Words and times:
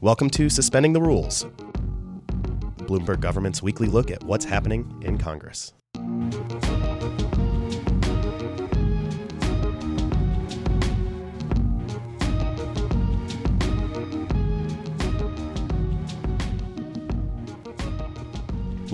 Welcome 0.00 0.30
to 0.30 0.48
Suspending 0.48 0.92
the 0.92 1.00
Rules, 1.00 1.44
Bloomberg 2.86 3.20
government's 3.20 3.62
weekly 3.62 3.88
look 3.88 4.10
at 4.10 4.22
what's 4.24 4.44
happening 4.44 5.02
in 5.02 5.18
Congress. 5.18 5.72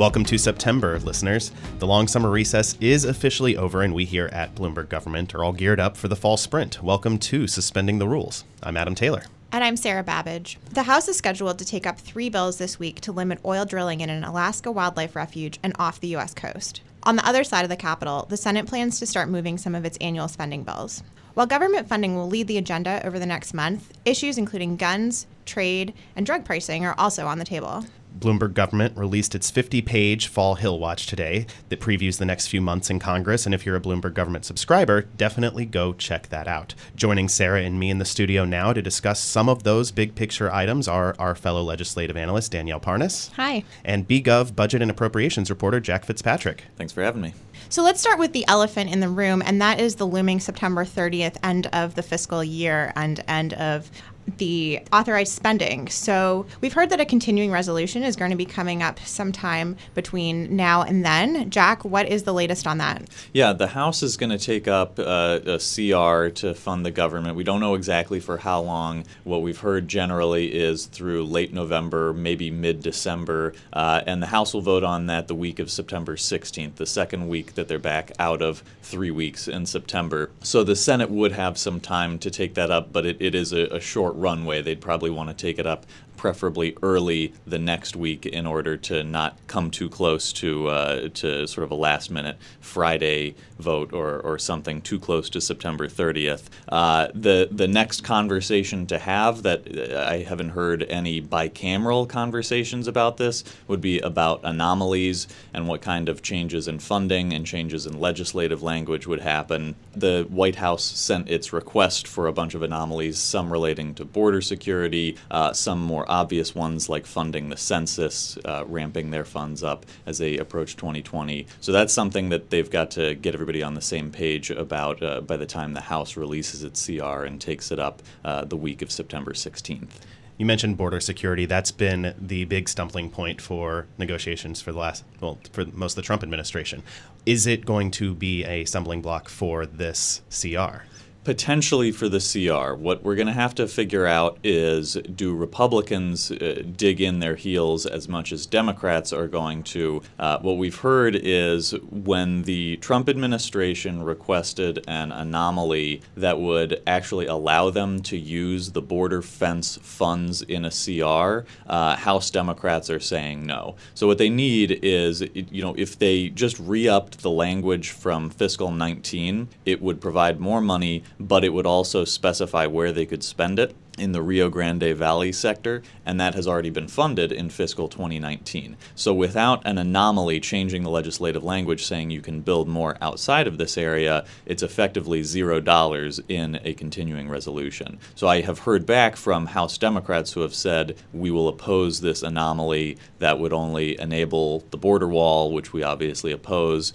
Welcome 0.01 0.25
to 0.25 0.39
September, 0.39 0.99
listeners. 1.01 1.53
The 1.79 1.87
long 1.87 2.09
summer 2.09 2.31
recess 2.31 2.75
is 2.81 3.05
officially 3.05 3.59
over, 3.59 3.83
and 3.83 3.93
we 3.93 4.07
here 4.07 4.31
at 4.33 4.55
Bloomberg 4.55 4.89
Government 4.89 5.35
are 5.35 5.45
all 5.45 5.53
geared 5.53 5.79
up 5.79 5.95
for 5.95 6.09
the 6.09 6.17
fall 6.17 6.39
sprint. 6.39 6.83
Welcome 6.83 7.19
to 7.19 7.47
Suspending 7.47 7.99
the 7.99 8.09
Rules. 8.09 8.45
I'm 8.63 8.79
Adam 8.79 8.95
Taylor. 8.95 9.25
And 9.53 9.63
I'm 9.63 9.77
Sarah 9.77 10.03
Babbage. 10.03 10.59
The 10.71 10.85
House 10.85 11.07
is 11.07 11.19
scheduled 11.19 11.59
to 11.59 11.67
take 11.67 11.87
up 11.87 11.99
three 11.99 12.31
bills 12.31 12.57
this 12.57 12.79
week 12.79 13.03
to 13.03 13.13
limit 13.13 13.41
oil 13.45 13.67
drilling 13.67 14.01
in 14.01 14.09
an 14.09 14.25
Alaska 14.25 14.73
wildlife 14.73 15.15
refuge 15.15 15.61
and 15.63 15.77
off 15.79 16.01
the 16.01 16.09
U.S. 16.09 16.33
coast. 16.33 16.81
On 17.03 17.17
the 17.17 17.29
other 17.29 17.45
side 17.45 17.65
of 17.65 17.69
the 17.69 17.77
Capitol, 17.77 18.25
the 18.31 18.39
Senate 18.39 18.67
plans 18.67 18.99
to 19.01 19.07
start 19.07 19.29
moving 19.29 19.59
some 19.59 19.75
of 19.75 19.85
its 19.85 19.99
annual 20.01 20.29
spending 20.29 20.63
bills. 20.63 21.03
While 21.35 21.47
government 21.47 21.89
funding 21.89 22.17
will 22.17 22.27
lead 22.27 22.47
the 22.47 22.57
agenda 22.57 23.07
over 23.07 23.19
the 23.19 23.27
next 23.27 23.53
month, 23.53 23.93
issues 24.07 24.39
including 24.39 24.79
guns, 24.79 25.27
trade, 25.45 25.93
and 26.17 26.25
drug 26.25 26.47
pricing 26.47 26.87
are 26.87 26.95
also 26.97 27.27
on 27.27 27.39
the 27.39 27.45
table. 27.45 27.85
Bloomberg 28.21 28.55
government 28.55 28.97
released 28.97 29.35
its 29.35 29.51
50 29.51 29.83
page 29.83 30.29
Fall 30.29 30.57
Hill 30.57 30.79
Watch 30.79 31.07
today 31.07 31.47
that 31.71 31.81
previews 31.81 32.19
the 32.19 32.25
next 32.25 32.49
few 32.49 32.61
months 32.61 32.91
in 32.91 32.99
Congress. 32.99 33.47
And 33.47 33.55
if 33.55 33.65
you're 33.65 33.77
a 33.77 33.81
Bloomberg 33.81 34.15
government 34.15 34.45
subscriber, 34.45 35.03
definitely 35.03 35.65
go 35.65 35.95
check 35.95 36.29
that 36.29 36.47
out. 36.47 36.75
Joining 36.95 37.29
Sarah 37.29 37.63
and 37.63 37.81
me 37.81 37.91
in 37.91 37.99
the 37.99 38.05
studio 38.05 38.45
now 38.45 38.73
to 38.73 38.83
discuss 38.83 39.21
some 39.21 39.49
of 39.49 39.63
those 39.63 39.91
big 39.91 40.15
picture 40.15 40.53
items 40.53 40.87
are 40.87 41.15
our 41.19 41.35
fellow 41.35 41.63
legislative 41.63 42.17
analyst, 42.17 42.53
Danielle 42.53 42.81
Parnas. 42.81 43.33
Hi. 43.33 43.65
And 43.85 44.07
BGov 44.07 44.55
budget 44.55 44.83
and 44.83 44.91
appropriations 44.91 45.51
reporter, 45.51 45.81
Jack 45.81 46.05
Fitzpatrick. 46.05 46.65
Thanks 46.77 46.93
for 46.93 47.03
having 47.03 47.23
me. 47.23 47.35
So 47.69 47.83
let's 47.83 48.01
start 48.01 48.19
with 48.19 48.33
the 48.33 48.47
elephant 48.49 48.93
in 48.93 49.01
the 49.01 49.09
room, 49.09 49.43
and 49.45 49.61
that 49.61 49.81
is 49.81 49.97
the 49.97 50.07
looming 50.07 50.41
September 50.41 50.85
30th 50.85 51.37
end 51.43 51.67
of 51.73 51.95
the 51.95 52.03
fiscal 52.03 52.43
year 52.43 52.93
and 52.97 53.23
end 53.29 53.53
of 53.55 53.91
the 54.39 54.81
authorized 54.93 55.33
spending. 55.33 55.89
So 55.89 56.47
we've 56.61 56.73
heard 56.73 56.91
that 56.91 57.01
a 57.01 57.05
continuing 57.05 57.51
resolution 57.51 58.03
is 58.03 58.17
going 58.17 58.31
to 58.31 58.37
be 58.37 58.45
coming 58.45 58.83
up 58.83 59.01
sometime 59.01 59.77
between 59.95 60.55
now 60.55 60.83
and 60.83 61.05
then. 61.05 61.51
Jack, 61.51 61.85
what 61.85 62.09
is 62.09 62.25
the 62.25 62.33
latest 62.33 62.67
on 62.67 62.79
that? 62.79 63.09
Yeah, 63.33 63.53
the 63.53 63.69
House 63.69 64.03
is 64.03 64.17
going 64.17 64.31
to 64.31 64.39
take 64.39 64.69
up 64.69 64.99
uh, 64.99 65.41
a 65.45 65.59
CR 65.59 66.29
to 66.41 66.55
fund 66.55 66.85
the 66.85 66.91
government. 66.91 67.37
We 67.37 67.45
don't 67.45 67.61
know 67.61 67.75
exactly 67.75 68.21
for 68.21 68.39
how 68.39 68.61
long. 68.61 69.05
What 69.25 69.43
we've 69.43 69.59
heard 69.59 69.89
generally 69.89 70.53
is 70.55 70.87
through 70.87 71.25
late 71.25 71.53
November, 71.53 72.13
maybe 72.13 72.51
mid 72.51 72.83
December, 72.83 73.55
uh, 73.73 74.03
and 74.07 74.23
the 74.23 74.29
House 74.29 74.55
will 74.55 74.61
vote 74.61 74.85
on 74.85 75.07
that 75.07 75.29
the 75.29 75.35
week 75.35 75.59
of 75.59 75.71
September 75.71 76.17
16th, 76.17 76.77
the 76.77 76.87
second 76.87 77.29
week 77.29 77.50
that 77.55 77.69
they're 77.69 77.79
back 77.79 78.13
out 78.19 78.43
of 78.43 78.63
three 78.83 79.11
weeks 79.11 79.49
in 79.49 79.67
September. 79.67 80.31
So 80.43 80.65
the 80.65 80.77
Senate 80.77 81.11
would 81.11 81.33
have 81.33 81.59
some 81.59 81.81
time 81.81 82.19
to 82.21 82.31
take 82.31 82.55
that 82.55 82.71
up, 82.71 82.93
but 82.93 83.07
it, 83.07 83.17
it 83.21 83.35
is 83.35 83.53
a, 83.53 83.67
a 83.67 83.81
short 83.81 84.15
runway. 84.17 84.63
They'd 84.63 84.81
probably 84.81 85.11
want 85.11 85.29
to 85.29 85.35
take 85.35 85.59
it 85.59 85.67
up 85.67 85.87
preferably 86.21 86.77
early 86.83 87.33
the 87.47 87.59
next 87.59 87.97
week 87.97 88.27
in 88.27 88.47
order 88.47 88.77
to 88.77 89.03
not 89.03 89.39
come 89.47 89.71
too 89.71 89.89
close 89.89 90.35
to 90.35 90.69
uh, 90.69 91.09
to 91.15 91.47
sort 91.47 91.65
of 91.65 91.71
a 91.71 91.75
last 91.75 92.11
minute 92.11 92.37
Friday 92.61 93.35
vote 93.59 93.95
or, 93.95 94.21
or 94.21 94.39
something 94.39 94.83
too 94.83 94.99
close 94.99 95.31
to 95.31 95.41
September 95.41 95.89
30th. 95.89 96.49
Uh, 96.69 97.09
the 97.15 97.49
the 97.51 97.67
next 97.67 98.03
conversation 98.03 98.87
to 98.87 98.99
have 98.99 99.43
that 99.45 99.61
uh, 99.67 100.11
I 100.11 100.19
haven't 100.23 100.51
heard 100.51 100.83
any 100.83 101.23
bicameral 101.23 102.07
conversations 102.07 102.87
about 102.87 103.17
this 103.17 103.43
would 103.67 103.81
be 103.81 103.99
about 104.01 104.41
anomalies 104.45 105.27
and 105.55 105.67
what 105.69 105.81
kind 105.81 106.11
of 106.11 106.21
changes 106.21 106.69
in 106.69 106.81
funding 106.81 107.33
and 107.33 107.47
changes 107.47 107.87
in 107.87 107.99
legislative 107.99 108.63
language 108.63 109.07
would 109.07 109.21
happen. 109.21 109.75
The 109.97 110.27
White 110.29 110.57
House 110.57 110.85
sent 110.85 111.31
its 111.31 111.51
request 111.55 112.07
for 112.07 112.27
a 112.27 112.33
bunch 112.33 112.55
of 112.55 112.63
anomalies, 112.63 113.19
some 113.19 113.51
relating 113.51 113.95
to 113.95 114.05
border 114.05 114.43
security, 114.43 115.17
uh, 115.31 115.55
some 115.55 115.81
more 115.81 116.10
obvious 116.11 116.55
ones 116.55 116.89
like 116.89 117.07
funding 117.07 117.49
the 117.49 117.57
census, 117.57 118.37
uh, 118.45 118.65
ramping 118.67 119.11
their 119.11 119.25
funds 119.25 119.63
up 119.63 119.87
as 120.05 120.19
they 120.19 120.37
approach 120.37 120.77
2020. 120.77 121.47
So 121.61 121.73
that's 121.73 121.95
something 121.95 122.29
that 122.31 122.51
they've 122.51 122.69
got 122.69 122.91
to 122.93 123.15
get 123.15 123.33
everybody 123.33 123.63
on 123.63 123.75
the 123.75 123.81
same 123.81 124.11
page 124.11 124.51
about 124.51 125.03
uh, 125.03 125.21
by 125.23 125.37
the 125.37 125.47
time 125.47 125.73
the 125.73 125.81
House 125.81 126.17
releases 126.17 126.65
its 126.65 126.85
CR 126.85 127.23
and 127.23 127.41
takes 127.41 127.71
it 127.71 127.79
up 127.79 128.03
uh, 128.25 128.45
the 128.45 128.57
week 128.57 128.83
of 128.83 128.91
September 128.91 129.33
16th. 129.33 129.91
You 130.37 130.47
mentioned 130.47 130.79
border 130.79 131.01
security. 131.01 131.45
That's 131.45 131.71
been 131.71 132.15
the 132.19 132.47
big 132.47 132.69
stumbling 132.69 133.11
point 133.11 133.43
for 133.43 133.87
negotiations 133.99 134.63
for 134.63 134.73
the 134.73 134.79
last, 134.79 135.05
well, 135.21 135.39
for 135.53 135.67
most 135.67 135.93
of 135.93 135.97
the 135.97 136.03
Trump 136.03 136.23
administration. 136.23 136.83
Is 137.27 137.47
it 137.47 137.67
going 137.67 137.91
to 137.93 138.15
be 138.15 138.45
a 138.45 138.65
stumbling 138.65 139.03
block 139.03 139.29
for 139.29 139.67
this 139.67 140.23
CR? 140.31 140.85
Potentially 141.25 141.93
for 141.93 142.09
the 142.09 142.19
CR. 142.19 142.75
What 142.75 143.03
we're 143.03 143.15
going 143.15 143.27
to 143.27 143.33
have 143.33 143.55
to 143.57 143.69
figure 143.69 144.07
out 144.07 144.39
is 144.43 144.95
do 144.95 145.35
Republicans 145.35 146.31
uh, 146.31 146.63
dig 146.77 147.01
in 147.01 147.21
their 147.21 147.37
heels 147.37 147.85
as 147.85 148.09
much 148.09 148.33
as 148.33 148.47
Democrats 148.47 149.13
are 149.13 149.29
going 149.29 149.63
to? 149.65 150.03
Uh, 150.19 150.39
what 150.39 150.57
we've 150.57 150.79
heard 150.79 151.15
is 151.15 151.73
when 151.91 152.43
the 152.43 152.77
Trump 152.79 153.09
administration 153.09 154.03
requested 154.03 154.83
an 154.89 155.13
anomaly 155.13 156.01
that 156.17 156.41
would 156.41 156.83
actually 156.87 157.27
allow 157.27 157.69
them 157.69 158.01
to 158.03 158.17
use 158.17 158.73
the 158.73 158.83
border 158.83 159.21
fence 159.21 159.79
funds 159.83 160.43
in 160.43 160.65
a 160.65 160.71
CR, 160.71 161.47
uh, 161.69 161.97
House 161.97 162.31
Democrats 162.31 162.89
are 162.89 163.01
saying 163.01 163.45
no. 163.45 163.77
So 163.95 164.07
what 164.07 164.19
they 164.19 164.31
need 164.31 164.81
is, 164.83 165.23
you 165.35 165.63
know, 165.63 165.75
if 165.77 165.99
they 165.99 166.31
just 166.31 166.59
re-upped 166.59 167.21
the 167.21 167.31
language 167.31 167.91
from 167.91 168.31
fiscal 168.31 168.71
19, 168.71 169.49
it 169.67 169.83
would 169.83 170.01
provide 170.01 170.41
more 170.41 170.61
money 170.61 171.05
but 171.21 171.45
it 171.45 171.51
would 171.51 171.67
also 171.67 172.05
specify 172.05 172.67
where 172.67 172.93
they 172.93 173.07
could 173.07 173.23
spend 173.23 173.59
it 173.59 173.77
in 173.99 174.13
the 174.13 174.23
Rio 174.23 174.49
Grande 174.49 174.97
Valley 174.97 175.33
sector, 175.33 175.83
and 176.07 176.21
that 176.21 176.35
has 176.35 176.47
already 176.47 176.71
been 176.71 176.89
funded 176.89 177.33
in 177.33 177.51
fiscal 177.51 177.89
2019. 177.89 178.77
So 178.95 179.13
without 179.13 179.63
an 179.67 179.79
anomaly 179.79 180.41
changing 180.41 180.83
the 180.83 180.91
legislative 180.91 181.45
language 181.45 181.85
saying 181.85 182.11
you 182.11 182.21
can 182.21 182.41
build 182.41 182.69
more 182.69 182.97
outside 183.01 183.47
of 183.47 183.59
this 183.59 183.77
area, 183.77 184.25
it's 184.47 184.63
effectively 184.63 185.23
zero 185.23 185.61
dollars 185.61 186.21
in 186.29 186.61
a 186.65 186.75
continuing 186.75 187.29
resolution. 187.29 187.99
So 188.15 188.27
I 188.27 188.41
have 188.43 188.61
heard 188.61 188.87
back 188.87 189.17
from 189.17 189.47
House 189.47 189.79
Democrats 189.79 190.33
who 190.33 190.41
have 190.41 190.55
said 190.55 190.97
we 191.13 191.31
will 191.31 191.49
oppose 191.49 192.01
this 192.01 192.23
anomaly 192.23 192.99
that 193.19 193.39
would 193.39 193.53
only 193.53 194.01
enable 194.01 194.61
the 194.71 194.77
border 194.77 195.09
wall, 195.09 195.53
which 195.53 195.73
we 195.73 195.83
obviously 195.83 196.33
oppose. 196.33 196.93